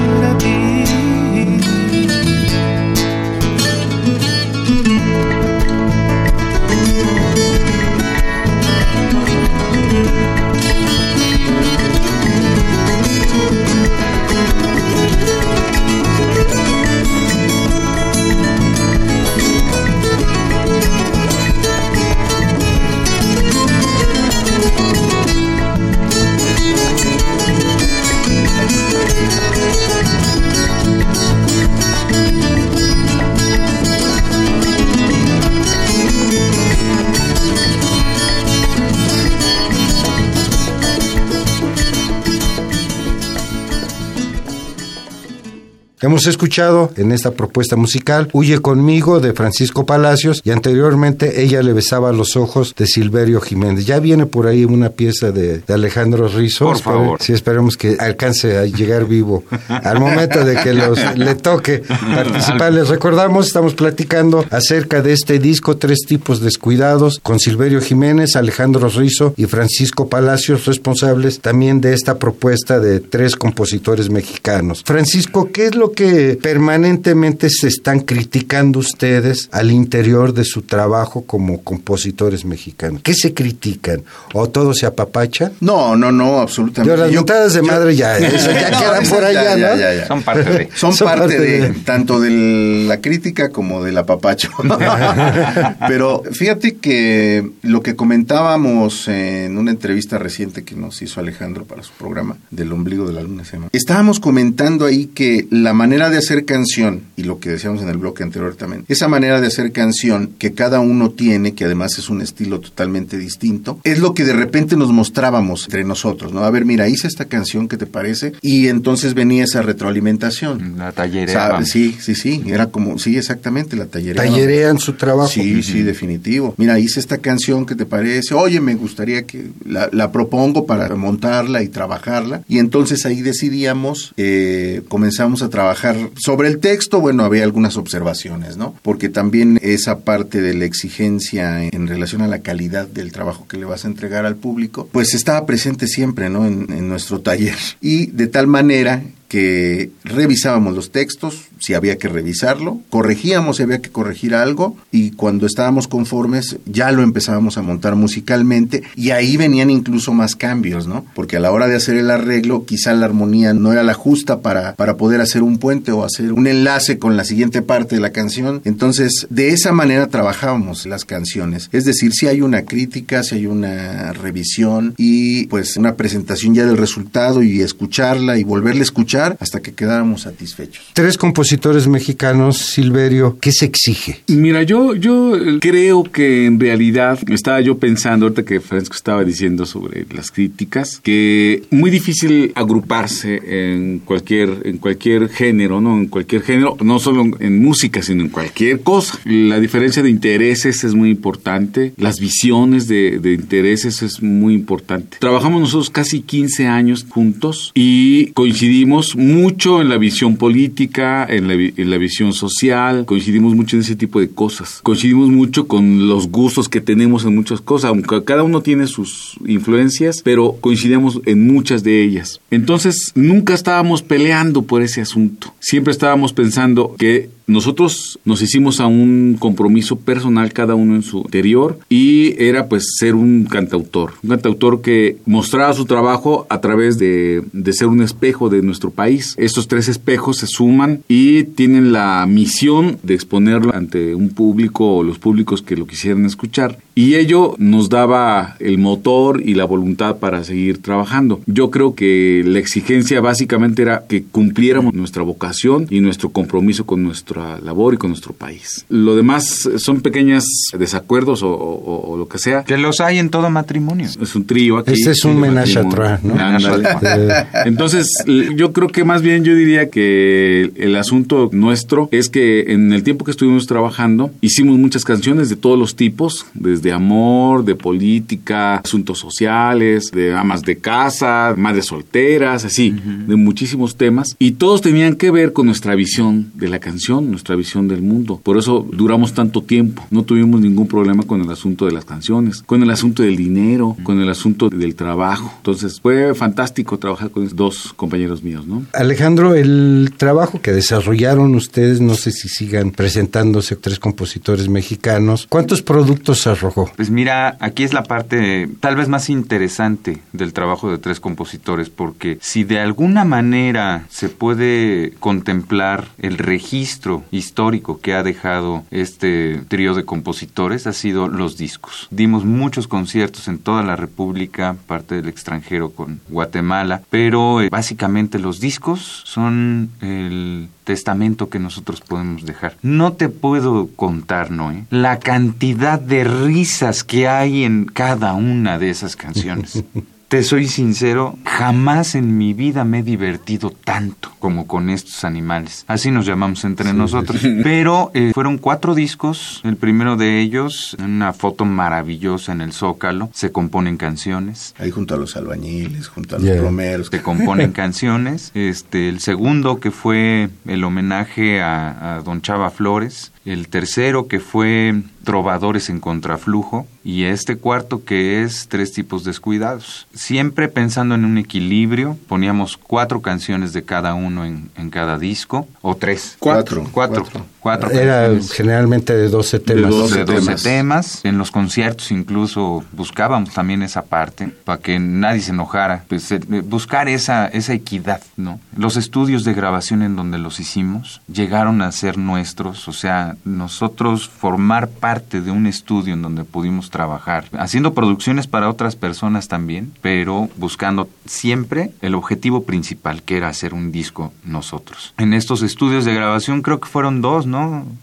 Hemos 46.03 46.27
escuchado 46.27 46.91
en 46.97 47.13
esta 47.13 47.31
propuesta 47.31 47.77
musical 47.77 48.29
Huye 48.33 48.59
conmigo 48.61 49.21
de 49.21 49.33
Francisco 49.35 49.87
Palacios 49.87 50.41
y 50.45 50.51
anteriormente 50.51 51.43
Ella 51.43 51.63
le 51.63 51.73
besaba 51.73 52.11
los 52.13 52.35
ojos 52.37 52.75
de 52.77 52.87
Silverio 52.87 53.41
Jiménez. 53.41 53.87
Ya 53.87 54.01
viene 54.01 54.27
por 54.27 54.49
ahí 54.49 54.65
una 54.65 54.91
pieza 54.91 55.31
de, 55.31 55.59
de 55.61 55.75
Alejandro 55.75 56.27
Rizzo. 56.27 56.65
Por 56.67 56.77
Espere- 56.77 56.83
favor. 56.83 57.23
Sí, 57.23 57.33
esperemos 57.33 57.77
que 57.77 57.97
alcance 58.01 58.59
a 58.59 58.65
llegar 58.67 59.07
vivo 59.07 59.45
al 59.69 60.01
momento 60.01 60.45
de 60.45 60.57
que 60.57 60.73
los, 60.75 60.99
le 61.17 61.37
toque 61.37 61.83
participar. 61.89 62.73
Les 62.73 62.89
recordamos, 62.89 63.47
estamos 63.47 63.75
platicando 63.75 64.45
acerca 64.51 65.03
de 65.03 65.13
este 65.13 65.39
disco 65.39 65.77
Tres 65.77 66.01
tipos 66.07 66.41
descuidados 66.41 67.21
con 67.23 67.39
Silverio 67.39 67.81
Jiménez, 67.81 68.35
Alejandro 68.35 68.89
Rizzo 68.89 69.35
y 69.37 69.45
Francisco 69.47 70.09
Palacios, 70.09 70.67
responsables 70.67 71.41
también 71.41 71.81
de 71.81 71.95
esta 71.95 72.19
propuesta 72.19 72.81
de 72.81 72.99
tres 73.01 73.37
compositores 73.37 74.11
mexicanos. 74.11 74.83
Francisco, 74.85 75.51
¿qué 75.53 75.67
es 75.67 75.75
lo 75.77 75.92
que 75.93 76.39
permanentemente 76.43 77.49
se 77.51 77.69
están 77.69 78.01
criticando 78.01 78.79
ustedes 78.79 79.49
al 79.53 79.71
interior 79.71 80.33
de 80.35 80.45
su 80.45 80.63
trabajo 80.63 81.23
como 81.27 81.63
compositores 81.63 82.45
mexicanos? 82.45 83.01
¿Qué 83.03 83.15
se 83.15 83.35
critican? 83.35 84.03
¿O 84.35 84.49
todo 84.49 84.75
se 84.75 84.87
apapacha? 84.87 85.53
No, 85.61 85.97
no, 85.97 86.11
no, 86.13 86.41
absolutamente. 86.41 86.97
Yo, 86.97 87.03
las 87.03 87.11
Yo- 87.13 87.21
mentadas 87.21 87.55
de 87.55 87.61
yo- 87.61 87.67
madre 87.67 87.95
ya, 87.97 88.19
eso 88.19 88.51
ya 88.51 88.71
No, 88.71 88.79
quedan 88.81 89.07
por 89.07 89.25
allá, 89.25 89.43
ya, 89.45 89.57
ya, 89.59 89.71
¿no? 89.75 89.81
ya, 89.81 89.95
ya. 89.95 90.07
Son 90.07 90.23
parte 90.23 90.51
de. 90.51 90.69
Son, 90.75 90.93
Son 90.95 91.07
parte, 91.09 91.21
parte 91.23 91.39
de, 91.41 91.61
de- 91.61 91.75
tanto 91.81 92.21
de 92.21 92.85
la 92.89 93.01
crítica 93.01 93.51
como 93.51 93.83
del 93.85 93.99
apapacho. 93.99 94.51
Pero 95.89 96.23
fíjate 96.33 96.77
que 96.77 97.51
lo 97.63 97.83
que 97.83 97.97
comentábamos 97.97 99.09
en 99.09 99.59
una 99.59 99.71
entrevista 99.71 100.19
reciente 100.19 100.65
que 100.65 100.75
nos 100.75 101.03
hizo 101.03 101.21
Alejandro 101.21 101.65
para 101.65 101.83
su 101.83 101.93
programa 101.93 102.37
del 102.51 102.73
ombligo 102.73 103.07
de 103.07 103.13
la 103.13 103.23
luna 103.23 103.45
se 103.45 103.53
llama. 103.53 103.69
Estábamos 103.73 104.21
comentando 104.21 104.85
ahí 104.87 105.07
que 105.07 105.47
la 105.51 105.73
manera 105.83 106.11
de 106.11 106.19
hacer 106.19 106.45
canción, 106.45 107.03
y 107.17 107.25
lo 107.25 107.41
que 107.41 107.51
decíamos 107.51 107.83
en 107.83 107.89
el 107.89 107.97
bloque 107.97 108.23
anterior 108.23 108.55
también, 108.55 108.85
esa 108.87 109.09
manera 109.09 109.41
de 109.41 109.49
hacer 109.49 109.73
canción 109.73 110.31
que 110.39 110.53
cada 110.53 110.79
uno 110.79 111.11
tiene, 111.11 111.55
que 111.55 111.65
además 111.65 111.99
es 111.99 112.09
un 112.09 112.23
estilo 112.23 112.61
totalmente 112.61 113.19
distinto, 113.19 113.81
es 113.83 113.99
lo 113.99 114.15
que 114.15 114.23
de 114.25 114.33
repente 114.33 114.77
nos 114.77 114.93
mostrábamos 114.93 115.65
entre 115.65 115.83
nosotros, 115.83 116.33
¿no? 116.33 116.45
A 116.45 116.51
ver, 116.51 116.65
mira, 116.65 116.89
hice 116.89 117.09
esta 117.09 117.25
canción, 117.25 117.67
¿qué 117.67 117.77
te 117.77 117.87
parece? 117.87 118.33
Y 118.43 118.69
entonces 118.69 119.15
venía 119.15 119.43
esa 119.43 119.61
retroalimentación. 119.61 120.77
La 120.79 120.93
tallerea. 120.93 121.65
Sí, 121.65 121.97
sí, 121.99 122.15
sí, 122.15 122.45
era 122.47 122.67
como, 122.69 122.97
sí, 123.01 123.19
exactamente, 123.19 123.75
la 123.75 123.87
tallerea. 123.87 124.23
Tallerean 124.23 124.79
su 124.79 124.93
trabajo. 124.93 125.31
Sí, 125.31 125.65
sí, 125.65 125.83
definitivo. 125.83 126.55
Mira, 126.59 126.79
hice 126.79 127.01
esta 127.01 127.19
canción, 127.19 127.67
¿qué 127.67 127.75
te 127.75 127.87
parece? 127.87 128.35
Oye, 128.35 128.61
me 128.61 128.77
gustaría 128.77 129.27
que 129.27 129.51
la, 129.67 129.89
la 129.91 130.13
propongo 130.13 130.65
para 130.65 130.95
montarla 130.95 131.61
y 131.65 131.69
trabajarla. 131.69 132.45
Y 132.49 132.61
entonces 132.61 133.05
ahí 133.05 133.21
decidíamos, 133.21 134.15
eh, 134.17 134.83
comenzamos 134.87 135.43
a 135.43 135.49
trabajar 135.49 135.72
sobre 136.17 136.49
el 136.49 136.59
texto, 136.59 137.01
bueno, 137.01 137.25
había 137.25 137.45
algunas 137.45 137.77
observaciones, 137.77 138.57
¿no? 138.57 138.75
Porque 138.83 139.09
también 139.09 139.59
esa 139.63 140.01
parte 140.01 140.41
de 140.41 140.55
la 140.55 140.65
exigencia 140.65 141.65
en 141.65 141.87
relación 141.87 142.23
a 142.23 142.29
la 142.29 142.41
calidad 142.41 142.87
del 142.87 143.13
trabajo 143.13 143.47
que 143.49 143.57
le 143.57 143.65
vas 143.65 143.85
a 143.85 143.89
entregar 143.89 144.27
al 144.27 144.37
público, 144.37 144.89
pues 144.93 145.15
estaba 145.15 145.47
presente 145.47 145.87
siempre, 145.87 146.31
¿no? 146.31 146.47
En, 146.47 146.67
en 146.71 146.89
nuestro 146.89 147.21
taller. 147.21 147.57
Y 147.81 148.07
de 148.07 148.27
tal 148.27 148.47
manera 148.47 149.03
que 149.33 149.91
revisábamos 150.05 150.75
los 150.75 150.91
textos, 150.91 151.45
si 151.59 151.73
había 151.73 151.97
que 151.97 152.09
revisarlo, 152.09 152.81
corregíamos 152.91 153.57
si 153.57 153.63
había 153.63 153.81
que 153.81 153.89
corregir 153.89 154.35
algo 154.35 154.77
y 154.91 155.13
cuando 155.13 155.47
estábamos 155.47 155.89
conformes 155.89 156.59
ya 156.67 156.93
lo 156.93 157.03
empezábamos 157.03 157.57
a 157.57 157.63
montar 157.63 157.97
musicalmente 157.97 158.83
y 158.95 159.09
ahí 159.09 159.39
venían 159.39 159.71
incluso 159.71 160.13
más 160.13 160.37
cambios, 160.37 160.87
¿no? 160.87 161.07
Porque 161.15 161.39
a 161.39 161.41
la 161.41 161.51
hora 161.51 161.67
de 161.67 161.77
hacer 161.77 161.97
el 161.97 162.11
arreglo 162.11 162.67
quizá 162.67 162.93
la 162.93 163.07
armonía 163.07 163.55
no 163.55 163.73
era 163.73 163.83
la 163.83 163.95
justa 163.95 164.43
para, 164.43 164.75
para 164.75 164.99
poder 164.99 165.23
hacer 165.23 165.43
un 165.43 165.57
puente 165.57 165.93
o 165.93 166.05
hacer 166.05 166.35
un 166.35 166.47
enlace 166.47 166.99
con 166.99 167.17
la 167.17 167.25
siguiente 167.25 167.63
parte 167.63 167.95
de 167.95 168.03
la 168.03 168.13
canción. 168.13 168.61
Entonces, 168.67 169.27
de 169.31 169.49
esa 169.55 169.73
manera 169.73 170.09
trabajábamos 170.09 170.85
las 170.85 171.07
canciones. 171.07 171.71
Es 171.73 171.87
decir, 171.87 172.13
si 172.13 172.27
hay 172.27 172.43
una 172.43 172.67
crítica, 172.67 173.23
si 173.23 173.37
hay 173.37 173.47
una 173.47 174.13
revisión 174.13 174.95
y 174.99 175.47
pues 175.47 175.79
una 175.79 175.97
presentación 175.97 176.55
ya 176.55 176.67
del 176.67 176.77
resultado 176.77 177.43
y 177.43 177.63
escucharla 177.63 178.37
y 178.37 178.45
volverla 178.45 178.81
a 178.81 178.85
escuchar 178.85 179.22
hasta 179.41 179.61
que 179.61 179.73
quedáramos 179.73 180.23
satisfechos. 180.23 180.91
Tres 180.93 181.17
compositores 181.17 181.87
mexicanos, 181.89 182.59
Silverio, 182.59 183.39
¿qué 183.41 183.53
se 183.53 183.67
exige? 183.67 184.23
Mira, 184.29 184.63
yo, 184.63 184.95
yo 184.95 185.33
creo 185.61 186.05
que 186.05 186.47
en 186.47 186.59
realidad 186.59 187.19
estaba 187.29 187.61
yo 187.61 187.79
pensando, 187.79 188.27
ahorita 188.27 188.45
que 188.45 188.61
Francisco 188.61 188.97
estaba 188.97 189.25
diciendo 189.25 189.67
sobre 189.67 190.07
las 190.15 190.31
críticas, 190.31 191.01
que 191.03 191.63
muy 191.71 191.91
difícil 191.91 192.53
agruparse 192.55 193.41
en 193.47 194.01
cualquier, 194.01 194.63
en 194.65 194.79
cualquier 194.79 195.29
género, 195.29 195.81
¿no? 195.81 195.97
En 195.97 196.07
cualquier 196.07 196.43
género, 196.43 196.77
no 196.83 196.99
solo 196.99 197.25
en 197.39 197.63
música, 197.63 198.03
sino 198.03 198.23
en 198.23 198.29
cualquier 198.29 198.81
cosa. 198.81 199.19
La 199.25 199.61
diferencia 199.61 200.03
de 200.03 200.11
intereses 200.11 200.85
es 200.85 200.95
muy 200.95 201.11
importante, 201.11 201.93
las 201.97 202.19
visiones 202.19 202.89
de, 202.89 203.19
de 203.19 203.33
intereses 203.35 204.03
es 204.03 204.23
muy 204.23 204.55
importante. 204.55 205.19
Trabajamos 205.21 205.61
nosotros 205.61 205.91
casi 205.91 206.23
15 206.23 206.67
años 206.67 207.07
juntos 207.09 207.73
y 207.75 208.27
coincidimos 208.33 209.12
mucho 209.17 209.81
en 209.81 209.89
la 209.89 209.99
visión 209.99 210.37
política, 210.37 211.27
en 211.29 211.49
la, 211.49 211.99
visión 211.99 212.33
social, 212.33 213.05
coincidimos 213.07 213.55
mucho 213.55 213.77
en 213.77 213.83
ese 213.83 213.97
tipo 213.97 214.21
de 214.21 214.31
cosas. 214.31 214.81
Coincidimos 214.83 215.29
mucho 215.29 215.67
con 215.67 216.09
los 216.09 216.29
gustos 216.29 216.69
que 216.69 216.81
tenemos 216.81 217.25
en 217.25 217.35
muchas 217.35 217.61
cosas, 217.61 217.91
aunque 217.91 218.25
cada 218.25 218.43
uno 218.43 218.63
tiene 218.63 218.87
sus 218.87 219.37
influencias, 219.47 220.23
pero 220.23 220.57
coincidimos 220.61 221.21
en 221.27 221.47
muchas 221.47 221.83
de 221.83 222.03
ellas. 222.03 222.41
Entonces, 222.51 223.13
nunca 223.15 223.55
estábamos 223.55 224.03
peleando 224.03 224.63
por 224.63 224.83
ese 224.83 225.01
asunto. 225.01 225.55
Siempre 225.61 225.93
estábamos 225.93 226.33
pensando 226.33 226.95
que 226.99 227.31
nosotros 227.47 228.19
nos 228.25 228.43
hicimos 228.43 228.81
a 228.81 228.87
un 228.87 229.37
compromiso 229.39 229.97
personal 229.97 230.53
cada 230.53 230.75
uno 230.75 230.95
en 230.95 231.03
su 231.03 231.19
interior 231.19 231.79
y 231.89 232.35
era 232.43 232.69
pues 232.69 232.97
ser 232.99 233.15
un 233.15 233.45
cantautor, 233.45 234.13
un 234.23 234.31
cantautor 234.31 234.83
que 234.83 235.19
mostraba 235.27 235.73
su 235.75 235.85
trabajo 235.85 236.47
a 236.49 236.61
través 236.61 236.99
de, 236.99 237.43
de 237.53 237.73
ser 237.73 237.89
un 237.89 238.03
espejo 238.03 238.49
de 238.49 238.63
nuestro 238.63 238.91
país. 238.91 239.35
Estos 239.39 239.69
tres 239.69 239.89
espejos 239.89 240.39
se 240.39 240.47
suman 240.47 241.03
y 241.09 241.45
tienen 241.45 241.93
la 241.93 242.27
misión 242.27 242.99
de 243.03 243.15
exponerlo 243.15 243.75
ante 243.75 244.15
un 244.15 244.31
público 244.31 244.97
o 244.97 245.03
los 245.03 245.19
públicos 245.19 245.63
que 245.63 245.77
lo 245.77 245.87
quisieran 245.87 246.25
escuchar 246.27 246.79
y 246.95 247.15
ello 247.15 247.55
nos 247.59 247.89
daba 247.89 248.57
el 248.59 248.79
motor 248.79 249.43
y 249.45 249.55
la 249.55 249.65
voluntad 249.65 250.19
para 250.19 250.45
seguir 250.45 250.83
trabajando. 250.83 251.41
Yo 251.47 251.71
creo 251.71 251.95
que 251.95 252.43
la 252.45 252.59
exigencia 252.59 253.21
básicamente 253.21 253.83
era 253.83 254.05
que 254.09 254.25
cumpliéramos 254.25 254.95
nuestra 254.95 255.23
vocación 255.23 255.87
y 255.91 256.01
nuestro 256.01 256.31
compromiso 256.31 256.85
con 256.85 257.03
nuestra 257.33 257.65
labor 257.65 257.95
y 257.95 257.97
con 257.97 258.11
nuestro 258.11 258.33
país. 258.33 258.85
Lo 258.89 259.17
demás 259.17 259.69
son 259.77 260.01
pequeños 260.01 260.45
desacuerdos 260.79 261.41
o, 261.43 262.15
lo 262.19 262.29
que 262.29 262.39
sea. 262.39 262.65
Que 262.65 262.77
los 262.77 263.01
hay 263.01 263.19
en 263.19 263.31
todo 263.31 263.51
matrimonio. 263.51 264.09
Es 264.21 264.35
un 264.35 264.47
trío 264.47 264.79
aquí. 264.79 264.93
Este 264.93 265.13
es 265.13 265.25
un 265.25 265.41
menage 265.41 265.79
atrás, 265.79 266.23
¿no? 266.23 266.35
Entonces, 267.65 268.09
yo 268.57 268.73
creo 268.73 268.89
que 268.89 269.05
más 269.05 269.23
bien 269.23 269.45
yo 269.45 269.55
diría 269.55 269.89
que 269.91 270.73
el 270.77 270.97
asunto 270.97 271.51
nuestro 271.53 272.09
es 272.13 272.29
que 272.29 272.73
en 272.73 272.93
el 272.93 273.03
tiempo 273.03 273.25
que 273.25 273.31
estuvimos 273.31 273.67
trabajando 273.67 274.31
hicimos 274.41 274.79
muchas 274.79 275.05
canciones 275.05 275.49
de 275.49 275.57
todos 275.57 275.79
los 275.79 275.97
tipos, 275.97 276.47
desde 276.55 276.83
de 276.83 276.93
amor, 276.93 277.65
de 277.65 277.77
política, 277.77 278.77
asuntos 278.77 279.19
sociales, 279.19 280.11
de 280.11 280.35
amas 280.35 280.63
de 280.63 280.77
casa, 280.77 281.55
madres 281.57 281.87
solteras, 281.87 282.65
así, 282.65 282.91
de 282.91 283.37
muchísimos 283.37 283.97
temas. 283.97 284.37
Y 284.39 284.53
todos 284.53 284.83
tenían 284.83 285.15
que 285.15 285.31
ver 285.31 285.53
con 285.53 285.67
nuestra 285.67 285.95
visión 285.95 286.51
de 286.55 286.69
la 286.69 286.81
canción, 286.81 287.22
nuestra 287.31 287.57
visión 287.57 287.89
del 287.89 288.03
mundo. 288.03 288.41
Por 288.43 288.59
eso 288.59 288.87
duramos 288.93 289.35
tanto 289.35 289.63
tiempo. 289.63 290.05
No 290.11 290.25
tuvimos 290.25 290.61
ningún 290.61 290.89
problema 290.89 291.23
con 291.23 291.41
el 291.41 291.51
asunto 291.51 291.87
de 291.87 291.93
las 291.93 292.05
canciones, 292.05 292.63
con 292.63 292.83
el 292.83 292.91
asunto 292.91 293.23
del 293.23 293.37
dinero, 293.37 293.97
con 294.03 294.21
el 294.21 294.29
asunto 294.29 294.69
del 294.69 294.95
trabajo. 294.95 295.53
Entonces 295.59 296.01
fue 296.01 296.35
fantástico 296.35 296.99
trabajar 296.99 297.31
con 297.31 297.49
dos 297.55 297.93
compañeros 297.95 298.43
míos, 298.43 298.67
¿no? 298.67 298.85
Alejandro, 298.93 299.55
el 299.55 300.13
trabajo 300.17 300.61
que 300.61 300.73
desarrollaron 300.73 301.55
ustedes, 301.55 302.01
no 302.01 302.15
sé 302.15 302.31
si 302.31 302.49
sigan 302.49 302.91
presentándose 302.91 303.77
tres 303.77 303.99
compositores 303.99 304.69
mexicanos, 304.69 305.47
¿cuántos 305.49 305.83
productos 305.83 306.47
arrojaron? 306.47 306.63
Pues 306.97 307.11
mira, 307.11 307.57
aquí 307.61 307.83
es 307.83 307.93
la 307.93 308.05
parte 308.05 308.69
tal 308.81 308.97
vez 308.97 309.09
más 309.09 309.29
interesante 309.29 310.23
del 310.33 310.53
trabajo 310.53 310.91
de 310.91 310.99
tres 310.99 311.21
compositores, 311.21 311.91
porque 311.91 312.39
si 312.41 312.65
de 312.65 312.79
alguna 312.79 313.25
manera 313.25 314.07
se 314.09 314.29
puede 314.29 315.13
contemplar 315.21 316.09
el 316.19 316.39
registro 316.39 317.12
histórico 317.31 318.01
que 318.01 318.15
ha 318.15 318.23
dejado 318.23 318.85
este 318.91 319.63
trío 319.69 319.95
de 319.95 320.05
compositores, 320.05 320.87
ha 320.87 320.93
sido 320.93 321.29
los 321.29 321.57
discos. 321.57 322.09
Dimos 322.11 322.45
muchos 322.45 322.89
conciertos 322.89 323.49
en 323.49 323.59
toda 323.59 323.83
la 323.83 323.97
República, 323.97 324.77
parte 324.87 325.17
del 325.17 325.29
extranjero 325.29 325.91
con 325.91 326.21
Guatemala, 326.29 327.03
pero 327.11 327.61
eh, 327.61 327.69
básicamente 327.71 328.39
los 328.39 328.61
discos 328.61 329.23
son 329.25 329.91
el 330.01 330.69
testamento 330.85 331.49
que 331.49 331.59
nosotros 331.59 332.01
podemos 332.01 332.45
dejar. 332.45 332.77
No 332.83 333.13
te 333.13 333.29
puedo 333.29 333.89
contar, 333.95 334.51
Noé, 334.51 334.85
la 334.91 335.19
cantidad 335.19 336.01
de 336.01 336.25
risas 336.25 337.05
que 337.05 337.29
hay 337.29 337.65
en 337.65 337.87
cada 337.87 338.35
una 338.35 338.79
de 338.79 338.91
esas 338.91 339.17
canciones. 339.17 339.85
Te 340.33 340.43
soy 340.43 340.67
sincero, 340.67 341.37
jamás 341.45 342.15
en 342.15 342.39
mi 342.39 342.55
vida 342.55 342.85
me 342.85 343.01
he 343.01 343.03
divertido 343.03 343.69
tanto 343.69 344.33
como 344.39 344.67
con 344.67 344.89
estos 344.89 345.25
animales. 345.25 345.85
Así 345.89 346.11
nos 346.11 346.25
llamamos 346.25 346.65
entre 346.65 346.95
nosotros. 346.95 347.43
Pero 347.63 348.11
eh, 348.15 348.31
fueron 348.33 348.57
cuatro 348.57 348.95
discos. 348.95 349.61
El 349.63 349.77
primero 349.77 350.17
de 350.17 350.41
ellos, 350.41 350.97
una 351.05 351.35
foto 351.35 351.67
maravillosa 351.67 352.53
en 352.53 352.63
el 352.63 352.73
Zócalo. 352.73 353.29
Se 353.35 353.53
componen 353.53 353.99
canciones. 353.99 354.75
Ahí 354.79 354.91
junto 354.91 355.15
a 355.15 355.19
los 355.19 355.37
albañiles, 355.37 356.09
junto 356.09 356.37
a 356.37 356.39
los 356.39 356.59
romeros. 356.59 357.09
Se 357.11 357.21
componen 357.21 357.73
canciones. 357.73 358.53
Este, 358.55 359.11
el 359.11 359.21
segundo 359.21 359.81
que 359.81 359.91
fue 359.91 360.49
el 360.65 360.83
homenaje 360.83 361.61
a, 361.61 362.15
a 362.17 362.23
Don 362.23 362.41
Chava 362.41 362.71
Flores. 362.71 363.33
El 363.45 363.69
tercero 363.69 364.29
que 364.29 364.39
fue 364.39 365.03
trovadores 365.25 365.91
en 365.91 365.99
contraflujo 365.99 366.87
y 367.03 367.25
este 367.25 367.57
cuarto 367.57 368.05
que 368.05 368.43
es 368.43 368.69
tres 368.69 368.93
tipos 368.93 369.25
descuidados. 369.25 370.07
Siempre 370.15 370.69
pensando 370.69 371.15
en 371.17 371.25
un 371.25 371.39
equilibrio, 371.39 372.17
poníamos 372.29 372.77
cuatro 372.77 373.21
canciones 373.21 373.73
de 373.73 373.83
cada 373.83 374.15
uno 374.15 374.45
en, 374.45 374.71
en 374.77 374.91
cada 374.91 375.19
disco, 375.19 375.67
o 375.81 375.97
tres. 375.97 376.37
Cuatro. 376.39 376.87
Cuatro. 376.93 377.25
cuatro. 377.25 377.47
Era 377.93 378.31
generalmente 378.53 379.15
de 379.15 379.29
12 379.29 379.61
temas. 379.61 379.91
De 379.91 380.25
12, 380.25 380.25
12 380.25 380.55
temas. 380.57 381.25
En 381.25 381.39
los 381.39 381.51
conciertos 381.51 382.11
incluso 382.11 382.85
buscábamos 382.93 383.51
también 383.55 383.83
esa 383.83 384.03
parte 384.03 384.49
para 384.65 384.81
que 384.81 384.99
nadie 384.99 385.41
se 385.41 385.53
enojara. 385.53 386.05
Pues, 386.09 386.31
eh, 386.33 386.41
buscar 386.65 387.09
esa, 387.09 387.47
esa 387.47 387.73
equidad, 387.73 388.21
¿no? 388.37 388.59
Los 388.77 388.97
estudios 388.97 389.45
de 389.45 389.55
grabación 389.55 390.03
en 390.03 390.17
donde 390.17 390.39
los 390.39 390.61
hicimos 390.61 391.21
llegaron 391.33 391.83
a 391.83 391.93
ser 391.93 392.19
nuestros, 392.19 392.89
o 392.89 392.93
sea, 392.93 393.37
nosotros 393.45 394.29
formar 394.29 394.89
parte 394.89 395.41
de 395.41 395.51
un 395.51 395.67
estudio 395.67 396.15
en 396.15 396.23
donde 396.23 396.45
pudimos 396.45 396.91
trabajar, 396.91 397.45
haciendo 397.53 397.95
producciones 397.95 398.47
para 398.47 398.69
otras 398.69 398.97
personas 398.97 399.49
también, 399.49 399.93
pero 400.01 400.49
buscando 400.57 401.09
siempre 401.27 401.93
el 402.01 402.15
objetivo 402.15 402.65
principal, 402.65 403.23
que 403.23 403.37
era 403.37 403.49
hacer 403.49 403.75
un 403.75 403.93
disco 403.93 404.33
nosotros. 404.45 405.15
En 405.19 405.33
estos 405.33 405.63
estudios 405.63 406.05
de 406.05 406.15
grabación 406.15 406.63
creo 406.63 406.81
que 406.81 406.89
fueron 406.89 407.21
dos, 407.21 407.47
¿no? 407.47 407.52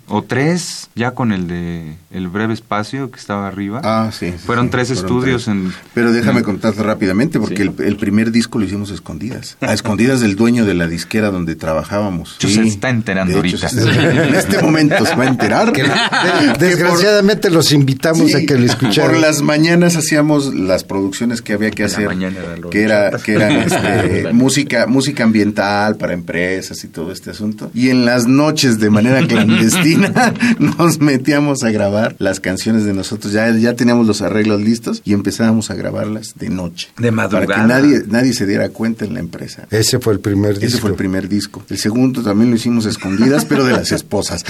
O 0.08 0.24
tres, 0.24 0.90
ya 0.96 1.12
con 1.12 1.32
el 1.32 1.48
de 1.48 1.96
El 2.12 2.28
Breve 2.28 2.54
Espacio 2.54 3.12
que 3.12 3.20
estaba 3.20 3.48
arriba. 3.48 3.82
Ah, 3.84 4.10
sí. 4.12 4.32
sí, 4.32 4.38
fueron 4.38 4.66
sí, 4.66 4.72
tres 4.72 4.88
fueron 4.90 5.06
estudios 5.06 5.46
tres. 5.46 5.56
en... 5.56 5.74
Pero 5.94 6.12
déjame 6.12 6.40
en- 6.40 6.44
contarte 6.46 6.84
rápidamente, 6.84 7.40
porque 7.40 7.62
el, 7.64 7.74
el 7.80 7.96
primer 7.98 8.32
disco 8.32 8.60
lo 8.60 8.66
hicimos 8.66 8.92
a 8.92 8.94
escondidas. 8.96 9.58
A 9.62 9.74
escondidas 9.74 10.22
del 10.22 10.36
dueño 10.36 10.66
de 10.66 10.74
la 10.74 10.88
disquera 10.88 11.32
donde 11.32 11.56
trabajábamos. 11.56 12.36
Se 12.40 12.62
está 12.62 12.90
enterando 12.90 13.44
hecho, 13.44 13.58
ahorita. 13.58 13.68
está- 13.68 14.24
en 14.28 14.36
este 14.36 14.62
momento 14.62 15.06
se 15.06 15.16
va 15.16 15.24
a 15.24 15.28
enterar. 15.28 15.72
Que- 15.72 15.84
que 15.84 15.90
por- 15.90 16.58
Desgraciadamente 16.58 17.50
los 17.50 17.72
invitamos 17.72 18.34
a 18.36 18.40
que 18.42 18.56
le 18.56 18.66
escucharan. 18.68 19.12
Por 19.12 19.20
las 19.20 19.42
mañanas 19.42 19.96
hacíamos 19.96 20.54
las 20.54 20.84
producciones 20.84 21.42
que 21.42 21.54
había 21.54 21.72
que 21.72 21.84
La 21.84 21.88
hacer, 21.88 22.06
mañana 22.08 22.40
era 22.40 22.58
lo 22.58 22.70
que 22.70 22.84
era 22.84 23.12
que 23.24 23.34
eran 23.34 23.52
este, 23.62 24.34
música 24.34 24.88
música 24.88 25.24
ambiental 25.24 25.96
para 25.98 26.14
empresas 26.14 26.84
y 26.84 26.88
todo 26.88 27.12
este 27.12 27.32
asunto. 27.32 27.72
Y 27.74 27.90
en 27.90 28.06
las 28.06 28.28
noches 28.28 28.80
de 28.80 28.90
manera 28.90 29.20
clandestina 29.46 30.34
nos 30.60 31.00
metíamos 31.00 31.64
a 31.64 31.72
grabar 31.72 32.16
las 32.20 32.40
canciones 32.40 32.86
de 32.86 32.94
nosotros. 32.94 33.34
Ya 33.34 33.50
ya 33.52 33.76
teníamos 33.76 34.08
los 34.08 34.22
arreglos 34.22 34.62
listos 34.62 35.02
y 35.06 35.14
empezábamos 35.14 35.72
a 35.72 35.76
grabarlas 35.76 36.34
de 36.36 36.50
noche. 36.50 36.90
De 36.98 37.12
madrugada. 37.12 37.48
Para 37.48 37.62
que 37.62 37.68
nadie 37.68 38.04
nadie 38.08 38.34
se 38.34 38.46
diera 38.46 38.70
cuenta 38.70 39.06
en 39.06 39.14
la 39.14 39.20
empresa. 39.20 39.68
Ese 39.72 40.00
fue 40.00 40.14
el 40.14 40.20
primer 40.20 40.54
disco. 40.54 40.66
Ese 40.66 40.78
fue 40.78 40.90
el 40.92 40.96
primer 40.96 41.30
disco. 41.30 41.64
El 41.70 41.78
segundo 41.78 42.22
también 42.22 42.50
lo 42.50 42.56
hicimos 42.56 42.86
a 42.86 42.90
escondidas, 42.90 43.46
pero 43.46 43.64
de 43.64 43.74
las 43.74 43.92
esposas. 43.92 44.46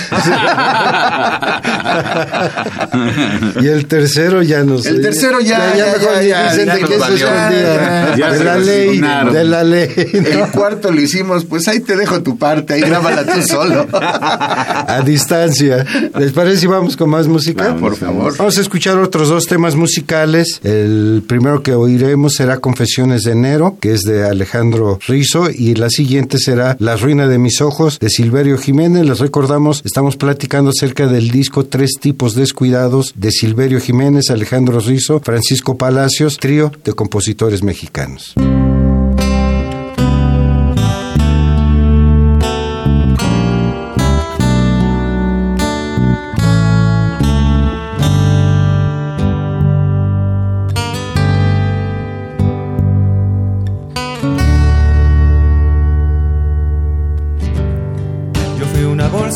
Y 3.61 3.67
el 3.67 3.85
tercero 3.87 4.41
ya 4.41 4.63
no 4.63 4.77
sé. 4.77 4.89
El 4.89 5.01
tercero 5.01 5.39
ya, 5.39 5.75
ya, 5.75 5.97
ya, 5.97 6.21
ya, 6.21 6.55
de 6.55 6.65
nos 6.65 8.43
la 8.43 8.57
ley, 8.57 8.99
de 8.99 9.43
la 9.43 9.63
ley. 9.63 9.89
El 9.95 10.51
cuarto 10.51 10.91
lo 10.91 11.01
hicimos, 11.01 11.45
pues 11.45 11.67
ahí 11.67 11.79
te 11.79 11.95
dejo 11.95 12.21
tu 12.21 12.37
parte, 12.37 12.73
ahí 12.73 12.81
grábala 12.81 13.25
tú 13.25 13.41
solo. 13.41 13.87
A 14.87 15.01
distancia. 15.01 15.85
¿Les 16.17 16.31
parece 16.31 16.61
si 16.61 16.67
vamos 16.67 16.95
con 16.95 17.09
más 17.09 17.27
música? 17.27 17.67
Vamos, 17.67 17.81
por 17.81 17.95
favor. 17.95 18.37
Vamos 18.37 18.57
a 18.57 18.61
escuchar 18.61 18.97
otros 18.97 19.29
dos 19.29 19.45
temas 19.45 19.75
musicales. 19.75 20.59
El 20.63 21.23
primero 21.27 21.63
que 21.63 21.73
oiremos 21.73 22.33
será 22.35 22.57
Confesiones 22.57 23.23
de 23.23 23.31
Enero, 23.31 23.77
que 23.79 23.93
es 23.93 24.01
de 24.01 24.27
Alejandro 24.27 24.99
Rizo, 25.07 25.49
y 25.49 25.75
la 25.75 25.89
siguiente 25.89 26.37
será 26.37 26.75
La 26.79 26.95
ruina 26.95 27.27
de 27.27 27.37
mis 27.37 27.61
ojos, 27.61 27.99
de 27.99 28.09
Silverio 28.09 28.57
Jiménez. 28.57 29.05
Les 29.05 29.19
recordamos, 29.19 29.81
estamos 29.85 30.15
platicando 30.15 30.71
acerca 30.71 31.07
del 31.07 31.31
disco 31.31 31.65
Tres 31.65 31.91
tipos 31.99 32.35
descuidados 32.35 33.13
de 33.15 33.31
Silverio 33.31 33.79
Jiménez, 33.79 34.29
Alejandro 34.29 34.79
Rizo, 34.79 35.19
Francisco 35.19 35.77
Palacios, 35.77 36.37
trío 36.37 36.71
de 36.83 36.93
compositores 36.93 37.63
mexicanos. 37.63 38.35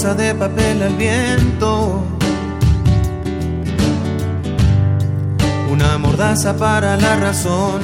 De 0.04 0.36
papel 0.36 0.84
al 0.84 0.96
viento. 0.96 2.04
Una 5.72 5.98
mordaza 5.98 6.58
para 6.58 6.98
la 6.98 7.16
razón. 7.16 7.80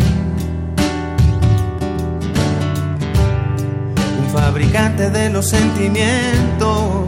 Un 4.22 4.30
fabricante 4.34 5.10
de 5.10 5.30
los 5.30 5.48
sentimientos. 5.48 7.08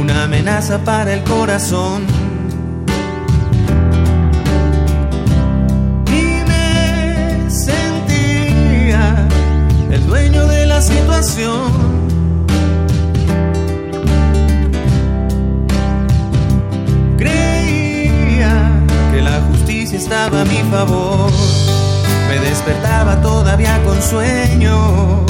Una 0.00 0.24
amenaza 0.24 0.78
para 0.78 1.12
el 1.12 1.22
corazón. 1.22 2.21
Creía 17.16 18.72
que 19.12 19.22
la 19.22 19.40
justicia 19.42 19.98
estaba 19.98 20.40
a 20.40 20.44
mi 20.44 20.56
favor. 20.68 21.30
Me 22.28 22.40
despertaba 22.40 23.20
todavía 23.22 23.80
con 23.84 24.02
sueño. 24.02 25.24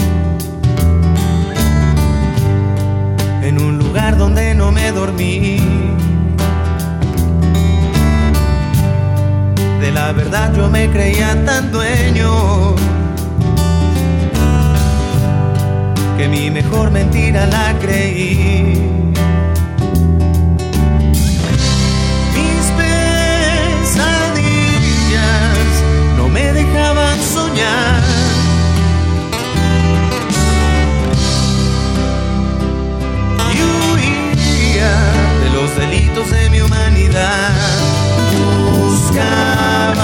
En 3.42 3.60
un 3.60 3.78
lugar 3.78 4.16
donde 4.16 4.54
no 4.54 4.72
me 4.72 4.92
dormí. 4.92 5.60
De 9.78 9.92
la 9.92 10.12
verdad 10.12 10.54
yo 10.56 10.70
me 10.70 10.90
creía 10.90 11.44
tan 11.44 11.70
dueño 11.70 12.76
que 16.22 16.28
mi 16.28 16.50
mejor 16.50 16.90
mentira 16.92 17.46
la 17.46 17.76
creí. 17.80 18.78
Mis 22.36 22.64
pesadillas 22.78 24.12
no 26.16 26.28
me 26.28 26.52
dejaban 26.52 27.18
soñar. 27.34 28.02
Y 33.52 33.58
huía 33.90 34.94
de 35.42 35.48
los 35.56 35.68
delitos 35.76 36.30
de 36.30 36.50
mi 36.50 36.60
humanidad. 36.60 37.50
Buscaba 38.78 40.01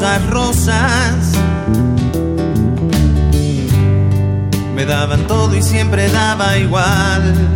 hermosas 0.00 0.30
rosas. 0.30 1.32
Me 4.74 4.84
daban 4.84 5.26
todo 5.26 5.54
y 5.56 5.62
siempre 5.62 6.08
daba 6.10 6.56
igual. 6.56 7.47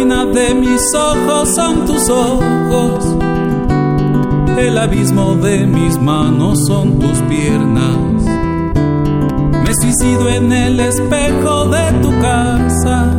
Ruina 0.00 0.24
de 0.24 0.54
mis 0.54 0.80
ojos 0.94 1.54
son 1.54 1.84
tus 1.84 2.08
ojos. 2.08 3.04
El 4.56 4.78
abismo 4.78 5.34
de 5.34 5.66
mis 5.66 6.00
manos 6.00 6.58
son 6.66 6.98
tus 6.98 7.18
piernas. 7.28 8.24
Me 9.62 9.74
suicido 9.74 10.26
en 10.30 10.54
el 10.54 10.80
espejo 10.80 11.66
de 11.66 11.92
tu 12.00 12.18
casa. 12.18 13.14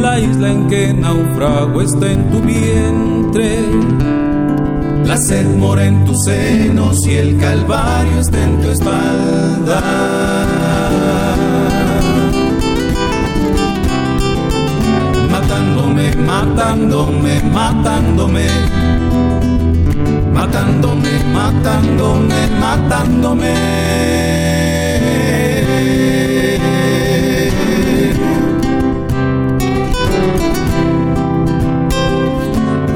La 0.00 0.18
isla 0.18 0.50
en 0.50 0.66
que 0.66 0.92
naufrago 0.92 1.80
está 1.80 2.10
en 2.10 2.30
tu 2.32 2.40
vientre. 2.40 3.60
La 5.04 5.16
sed 5.16 5.46
mora 5.56 5.84
en 5.84 6.04
tus 6.04 6.24
senos 6.24 7.06
y 7.06 7.14
el 7.14 7.38
calvario 7.38 8.18
está 8.18 8.42
en 8.42 8.60
tu 8.60 8.68
espalda. 8.68 10.63
Matándome, 15.84 16.14
matándome, 16.16 17.42
matándome. 17.52 18.46
Matándome, 20.32 21.10
matándome, 21.32 22.48
matándome. 22.58 23.54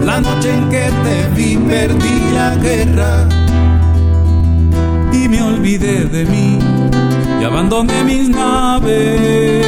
La 0.03 0.21
noche 0.21 0.55
en 0.55 0.69
que 0.71 0.91
te 1.05 1.29
vi 1.37 1.57
perdí 1.59 2.31
la 2.33 2.55
guerra 2.57 3.29
y 5.13 5.29
me 5.29 5.43
olvidé 5.43 6.05
de 6.07 6.25
mí 6.25 6.59
y 7.41 7.45
abandoné 7.45 8.03
mis 8.05 8.31
naves. 8.31 9.59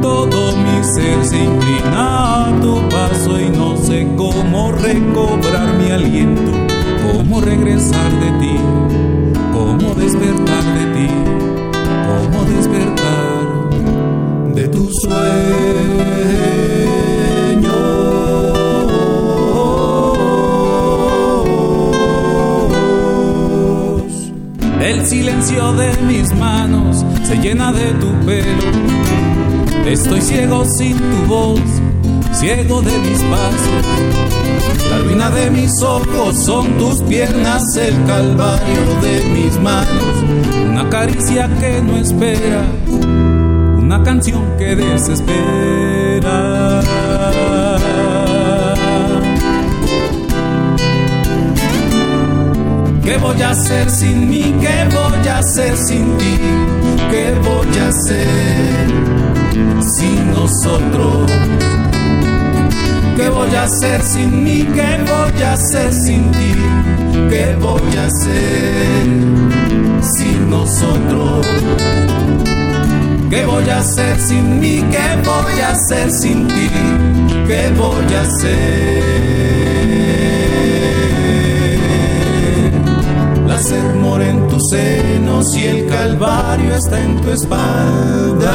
Todo 0.00 0.51
ser 0.94 1.24
se 1.24 1.48
a 1.94 2.52
tu 2.60 2.88
paso 2.88 3.40
y 3.40 3.48
no 3.48 3.76
sé 3.76 4.06
cómo 4.16 4.72
recobrar 4.72 5.74
mi 5.78 5.90
aliento, 5.90 6.52
cómo 7.02 7.40
regresar 7.40 8.10
de 8.20 8.30
ti, 8.40 8.56
cómo 9.52 9.94
despertar 9.94 10.64
de 10.78 10.86
ti, 10.94 11.08
cómo 12.06 12.44
despertar 12.44 13.44
de 14.54 14.68
tu 14.68 14.90
sueño. 15.00 16.71
El 25.02 25.08
silencio 25.08 25.72
de 25.72 25.96
mis 26.02 26.32
manos 26.32 27.04
se 27.24 27.36
llena 27.38 27.72
de 27.72 27.86
tu 27.94 28.08
pelo. 28.24 28.62
Estoy 29.84 30.20
ciego 30.20 30.64
sin 30.78 30.96
tu 30.96 31.26
voz, 31.26 31.60
ciego 32.32 32.80
de 32.82 32.96
mis 33.00 33.20
pasos. 33.22 33.84
La 34.90 34.98
ruina 34.98 35.28
de 35.30 35.50
mis 35.50 35.72
ojos 35.82 36.44
son 36.44 36.78
tus 36.78 37.02
piernas, 37.02 37.64
el 37.76 38.04
calvario 38.04 39.00
de 39.02 39.24
mis 39.34 39.58
manos. 39.58 40.22
Una 40.70 40.88
caricia 40.88 41.50
que 41.58 41.82
no 41.82 41.96
espera, 41.96 42.64
una 43.76 44.04
canción 44.04 44.56
que 44.56 44.76
desespera. 44.76 45.82
¿Qué 53.04 53.16
voy 53.16 53.42
a 53.42 53.50
hacer 53.50 53.90
sin 53.90 54.28
mí? 54.28 54.54
¿Qué 54.60 54.88
voy 54.94 55.28
a 55.28 55.38
hacer 55.38 55.76
sin 55.76 56.16
ti? 56.18 56.38
¿Qué 57.10 57.34
voy 57.42 57.78
a 57.78 57.88
hacer 57.88 58.86
sin 59.98 60.30
nosotros? 60.30 61.30
¿Qué 63.16 63.28
voy 63.28 63.54
a 63.56 63.64
hacer 63.64 64.02
sin 64.02 64.44
mí? 64.44 64.66
¿Qué 64.72 64.98
voy 65.04 65.42
a 65.42 65.52
hacer 65.54 65.92
sin 65.92 66.30
ti? 66.30 66.54
¿Qué 67.28 67.56
voy 67.60 67.96
a 67.96 68.06
hacer 68.06 69.06
sin 70.00 70.50
nosotros? 70.50 71.46
¿Qué 73.30 73.44
voy 73.44 73.68
a 73.68 73.78
hacer 73.78 74.20
sin 74.20 74.60
mí? 74.60 74.84
¿Qué 74.92 75.28
voy 75.28 75.60
a 75.60 75.70
hacer 75.70 76.10
sin 76.10 76.46
ti? 76.46 76.70
¿Qué 77.48 77.72
voy 77.76 78.14
a 78.14 78.20
hacer? 78.22 79.51
Sed 83.62 83.94
mora 83.94 84.28
en 84.28 84.48
tus 84.48 84.60
senos 84.70 85.56
y 85.56 85.66
el 85.66 85.86
calvario 85.86 86.74
está 86.74 87.00
en 87.00 87.20
tu 87.20 87.30
espalda. 87.30 88.52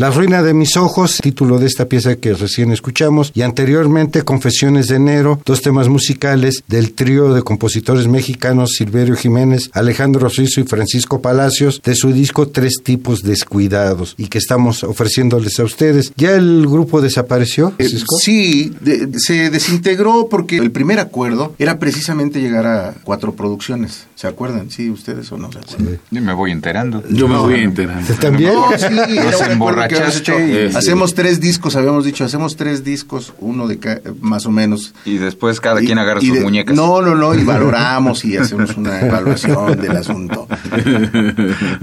La 0.00 0.08
ruina 0.10 0.42
de 0.42 0.54
mis 0.54 0.78
ojos, 0.78 1.18
título 1.22 1.58
de 1.58 1.66
esta 1.66 1.84
pieza 1.84 2.16
que 2.16 2.32
recién 2.32 2.72
escuchamos, 2.72 3.32
y 3.34 3.42
anteriormente 3.42 4.22
Confesiones 4.22 4.86
de 4.86 4.96
enero, 4.96 5.42
dos 5.44 5.60
temas 5.60 5.90
musicales 5.90 6.62
del 6.68 6.94
trío 6.94 7.34
de 7.34 7.42
compositores 7.42 8.08
mexicanos 8.08 8.70
Silverio 8.78 9.14
Jiménez, 9.14 9.68
Alejandro 9.74 10.30
Rizo 10.30 10.62
y 10.62 10.64
Francisco 10.64 11.20
Palacios, 11.20 11.82
de 11.84 11.94
su 11.94 12.14
disco 12.14 12.48
Tres 12.48 12.76
tipos 12.82 13.20
descuidados, 13.20 14.14
y 14.16 14.28
que 14.28 14.38
estamos 14.38 14.84
ofreciéndoles 14.84 15.60
a 15.60 15.64
ustedes. 15.64 16.14
¿Ya 16.16 16.30
el 16.34 16.66
grupo 16.66 17.02
desapareció, 17.02 17.74
Eh, 17.76 17.84
Francisco? 17.84 18.16
sí, 18.22 18.72
de- 18.80 19.06
se 19.18 19.50
desintegró 19.50 20.28
porque 20.30 20.56
el 20.56 20.70
primer 20.70 20.98
acuerdo 20.98 21.54
era 21.58 21.78
precisamente 21.78 22.40
llegar 22.40 22.66
a 22.66 22.94
cuatro 23.04 23.34
producciones. 23.34 24.06
¿Se 24.20 24.26
acuerdan? 24.26 24.70
Sí, 24.70 24.90
ustedes 24.90 25.32
o 25.32 25.38
no 25.38 25.50
se 25.50 25.60
acuerdan. 25.60 25.98
Yo 26.10 26.20
me 26.20 26.34
voy 26.34 26.50
enterando. 26.50 27.02
Yo 27.08 27.26
me 27.26 27.36
No, 27.36 27.44
voy 27.44 27.60
enterando. 27.60 28.12
¿También? 28.20 28.52
No, 28.52 28.66
sí, 28.76 29.14
Nos 29.16 29.40
emborrachaste 29.48 30.18
hecho. 30.66 30.76
Hacemos 30.78 31.14
tres 31.14 31.40
discos, 31.40 31.74
habíamos 31.74 32.04
dicho, 32.04 32.22
hacemos 32.26 32.54
tres 32.56 32.84
discos, 32.84 33.32
uno 33.38 33.66
de 33.66 33.78
ca- 33.78 34.02
más 34.20 34.44
o 34.44 34.50
menos. 34.50 34.92
Y 35.06 35.16
después 35.16 35.58
cada 35.62 35.80
Y- 35.82 35.86
quien 35.86 35.96
agarra 35.98 36.20
sus 36.20 36.34
de- 36.34 36.40
muñecas. 36.42 36.76
No, 36.76 37.00
no, 37.00 37.14
no, 37.14 37.34
y 37.34 37.44
valoramos 37.44 38.22
y 38.26 38.36
hacemos 38.36 38.76
una 38.76 39.00
evaluación 39.06 39.80
del 39.80 39.96
asunto. 39.96 40.46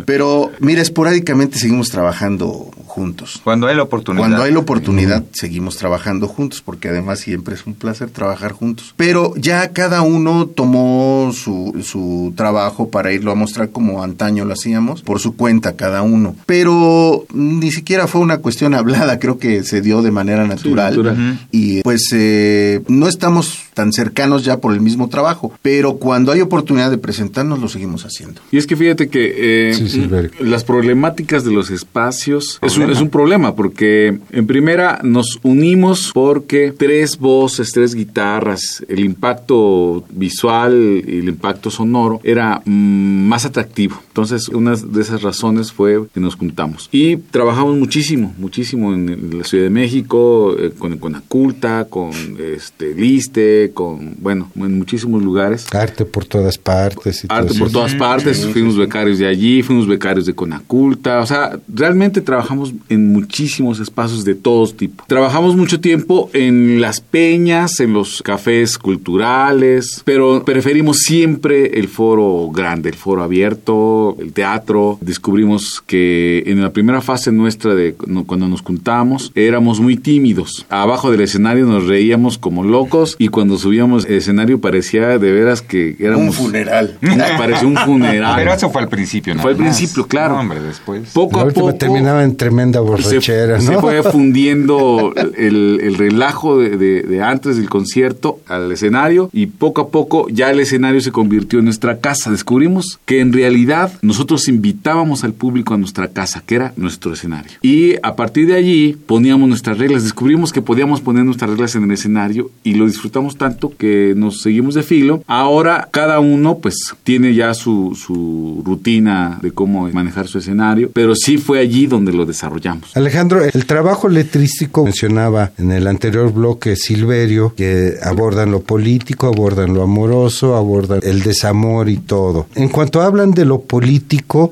Pero, 0.06 0.52
mira, 0.60 0.84
esporádicamente 0.84 1.58
seguimos 1.58 1.90
trabajando 1.90 2.70
juntos. 2.98 3.39
Cuando 3.43 3.68
hay 3.68 3.76
la 3.76 3.84
oportunidad. 3.84 4.24
Cuando 4.24 4.41
hay 4.41 4.52
la 4.52 4.58
oportunidad, 4.58 5.24
seguimos 5.32 5.78
trabajando 5.78 6.28
juntos, 6.28 6.64
porque 6.66 6.89
además 6.89 7.20
siempre 7.20 7.54
es 7.54 7.68
un 7.68 7.76
placer 7.76 8.10
trabajar 8.10 8.54
juntos. 8.54 8.95
Pero 8.98 9.36
ya 9.36 9.72
cada 9.72 10.02
uno 10.02 10.48
tomó 10.48 11.32
su, 11.32 11.80
su 11.84 12.34
trabajo 12.36 12.89
para 12.89 13.14
irlo 13.14 13.32
a 13.32 13.36
mostrar 13.36 13.70
como 13.70 14.04
antaño 14.04 14.45
lo 14.45 14.54
hacíamos, 14.54 15.04
por 15.04 15.20
su 15.20 15.36
cuenta 15.36 15.76
cada 15.76 16.02
uno. 16.02 16.36
Pero 16.48 17.28
ni 17.36 17.72
siquiera 17.72 18.08
fue 18.08 18.22
una 18.22 18.39
cuestión 18.39 18.74
hablada, 18.74 19.20
creo 19.20 19.38
que 19.38 19.64
se 19.64 19.82
dio 19.82 20.02
de 20.02 20.10
manera 20.10 20.48
natural. 20.48 20.98
natural. 20.98 21.48
Y 21.52 21.82
pues 21.84 22.10
eh, 22.14 22.82
no 22.88 23.08
estamos 23.08 23.60
tan 23.76 23.93
cercanos 23.93 24.43
ya 24.43 24.58
por 24.58 24.74
el 24.74 24.82
mismo 24.82 25.08
trabajo, 25.08 25.54
pero 25.62 25.98
cuando 25.98 26.32
hay 26.32 26.41
oportunidad 26.41 26.89
de 26.89 26.98
presentarnos, 26.98 27.60
lo 27.60 27.68
seguimos 27.68 28.06
haciendo. 28.06 28.41
Y 28.50 28.58
es 28.58 28.66
que 28.66 28.76
fíjate 28.76 29.08
que 29.08 29.70
eh, 29.70 29.74
Sí, 29.76 29.88
Silverio. 29.88 30.32
las 30.39 30.64
problemáticas 30.64 31.43
de 31.43 31.52
los 31.52 31.70
espacios 31.70 32.58
es 32.64 32.78
un, 32.78 32.87
es 32.92 33.02
un 33.02 33.10
problema 33.10 33.56
porque 33.56 34.20
en 34.32 34.48
primera 34.48 35.00
nos 35.04 35.40
unimos 35.44 36.12
porque 36.14 36.74
tres 36.78 37.18
voces, 37.18 37.72
tres 37.72 37.94
guitarras, 37.96 38.84
el 38.88 39.00
impacto 39.00 40.04
visual 40.10 41.04
y 41.06 41.20
el 41.20 41.30
impacto 41.30 41.70
sonoro 41.70 42.20
era 42.24 42.62
mm, 42.66 43.28
más 43.28 43.46
atractivo. 43.46 43.98
Entonces 44.18 44.49
una 44.49 44.76
de 44.76 44.99
esas 44.99 45.22
razones 45.22 45.72
fue 45.72 46.07
que 46.11 46.20
nos 46.20 46.34
juntamos. 46.34 46.89
Y 46.91 47.18
trabajamos 47.18 47.78
muchísimo, 47.78 48.34
muchísimo 48.39 48.91
en, 48.91 49.38
la 49.38 49.43
Ciudad 49.43 49.65
de 49.65 49.70
México, 49.70 50.55
eh, 50.57 50.72
con 50.76 50.97
Conaculta, 50.97 51.86
con 51.88 52.09
este, 52.39 52.95
Liste, 52.95 53.70
con, 53.76 54.15
bueno, 54.18 54.49
en 54.55 54.76
muchísimos 54.76 55.22
lugares. 55.22 55.68
Arte 55.72 56.03
por 56.03 56.26
todas 56.26 56.57
partes. 56.57 57.26
Y 57.26 57.28
Arte 57.30 57.49
todo 57.49 57.59
por 57.59 57.68
eso. 57.68 57.78
todas 57.78 57.93
partes, 57.93 58.43
fuimos 58.47 58.76
becarios 58.76 59.20
de 59.20 59.28
allí, 59.28 59.61
fuimos 59.61 59.88
becarios 59.88 60.26
de 60.26 60.34
Conaculta, 60.34 61.20
o 61.20 61.28
sea, 61.28 61.59
realmente 61.68 62.20
trabajamos 62.22 62.74
en 62.89 63.13
muchísimos 63.13 63.80
espacios 63.80 64.26
de 64.26 64.34
todos 64.34 64.76
tipos. 64.76 65.05
Trabajamos 65.05 65.55
mucho 65.55 65.80
tiempo 65.80 66.32
en 66.34 66.82
las 66.82 67.01
peñas, 67.01 67.80
en 67.82 67.93
los 67.93 68.24
cafés 68.24 68.80
culturales, 68.80 70.01
pero 70.05 70.43
preferimos 70.43 70.97
siempre 71.01 71.80
el 71.80 71.88
foro 71.88 72.49
grande, 72.51 72.89
el 72.89 72.95
foro 72.95 73.22
abierto, 73.22 74.07
el 74.20 74.32
teatro. 74.34 74.97
Descubrimos 75.01 75.82
que 75.86 76.43
en 76.45 76.62
la 76.62 76.72
primera 76.72 77.01
fase 77.01 77.32
nuestra 77.32 77.76
de 77.76 77.95
no- 78.05 78.26
cuando 78.26 78.47
nos 78.47 78.62
juntamos 78.62 79.32
éramos 79.36 79.80
muy 79.80 79.97
tímidos. 79.97 80.66
Abajo 80.70 81.12
del 81.12 81.22
escenario 81.22 81.66
nos 81.66 81.86
reíamos 81.88 82.38
como 82.38 82.64
locos 82.64 83.16
y 83.20 83.28
cuando 83.30 83.58
subíamos 83.58 84.05
el 84.05 84.16
escenario 84.16 84.60
parecía 84.62 85.18
de 85.18 85.32
veras 85.32 85.62
que 85.62 85.95
éramos 85.99 86.28
Un 86.39 86.45
funeral. 86.45 86.97
Pareció 87.38 87.68
un 87.68 87.78
funeral. 87.78 88.34
Pero 88.38 88.53
eso 88.53 88.70
fue 88.70 88.82
al 88.82 88.89
principio, 88.89 89.34
nada 89.34 89.41
Fue 89.43 89.51
al 89.51 89.58
más. 89.58 89.76
principio, 89.78 90.08
claro. 90.08 90.36
No, 90.36 90.41
hombre, 90.41 90.62
después. 90.62 91.10
Poco 91.14 91.38
La 91.43 91.49
a 91.51 91.53
poco 91.53 91.76
terminaba 91.76 92.24
en 92.24 92.36
tremenda 92.36 92.80
se, 92.80 92.86
borrachera, 92.86 93.60
se 93.62 93.72
¿no? 93.74 93.82
fue 93.82 94.01
fundiendo 94.03 95.14
el, 95.38 95.80
el 95.82 95.95
relajo 95.95 96.58
de, 96.58 96.78
de- 96.78 97.01
de 97.03 97.22
antes 97.22 97.58
del 97.58 97.70
concierto 97.70 98.39
al 98.47 98.72
escenario 98.72 99.30
y 99.34 99.47
poco 99.47 99.82
a 99.82 99.89
poco 99.89 100.28
ya 100.30 100.51
el 100.51 100.60
escenario 100.60 101.01
se 101.01 101.12
convirtió 101.12 101.60
en 101.60 101.66
nuestra 101.66 101.99
casa. 101.99 102.32
Descubrimos 102.32 102.99
que 103.05 103.20
en 103.20 103.34
realidad 103.34 103.91
nosotros 104.02 104.48
invitábamos 104.48 105.24
al 105.24 105.34
público 105.34 105.74
a 105.74 105.78
nuestra 105.78 106.08
casa, 106.10 106.43
que 106.45 106.56
era 106.56 106.74
nuestro 106.76 107.14
escenario. 107.14 107.52
Y 107.62 107.95
a 108.04 108.16
partir 108.16 108.48
de 108.48 108.56
allí 108.56 108.98
poníamos 109.06 109.50
nuestras 109.50 109.78
reglas. 109.78 110.04
Descubrimos 110.04 110.52
que 110.52 110.62
podíamos 110.62 111.02
poner 111.02 111.26
nuestras 111.26 111.52
reglas 111.52 111.76
en 111.76 111.84
el 111.84 111.91
escenario 111.91 112.52
y 112.64 112.74
lo 112.74 112.86
disfrutamos 112.86 113.38
tanto 113.38 113.74
que 113.78 114.14
nos 114.16 114.41
seguimos 114.41 114.76
de 114.76 114.84
filo. 114.84 115.24
Ahora 115.28 115.89
cada 115.91 116.20
uno 116.20 116.58
pues 116.60 116.76
tiene 117.04 117.34
ya 117.34 117.54
su, 117.54 117.98
su 118.00 118.62
rutina 118.66 119.39
de 119.41 119.52
cómo 119.52 119.89
manejar 119.89 120.28
su 120.28 120.38
escenario, 120.38 120.91
pero 120.93 121.16
sí 121.16 121.38
fue 121.38 121.60
allí 121.60 121.88
donde 121.88 122.14
lo 122.14 122.26
desarrollamos. 122.26 122.95
Alejandro, 122.95 123.43
el 123.43 123.66
trabajo 123.66 124.10
letrístico 124.10 124.84
mencionaba 124.84 125.52
en 125.58 125.72
el 125.72 125.88
anterior 125.88 126.32
bloque 126.32 126.76
Silverio 126.76 127.54
que 127.56 127.95
abordan 128.04 128.52
lo 128.52 128.62
político, 128.62 129.28
abordan 129.28 129.74
lo 129.74 129.84
amoroso, 129.84 130.56
abordan 130.56 131.00
el 131.04 131.24
desamor 131.24 131.89
y 131.89 131.98
todo. 131.98 132.48
En 132.56 132.70
cuanto 132.70 133.02
hablan 133.02 133.32
de 133.32 133.45
lo 133.45 133.62
político, 133.62 133.87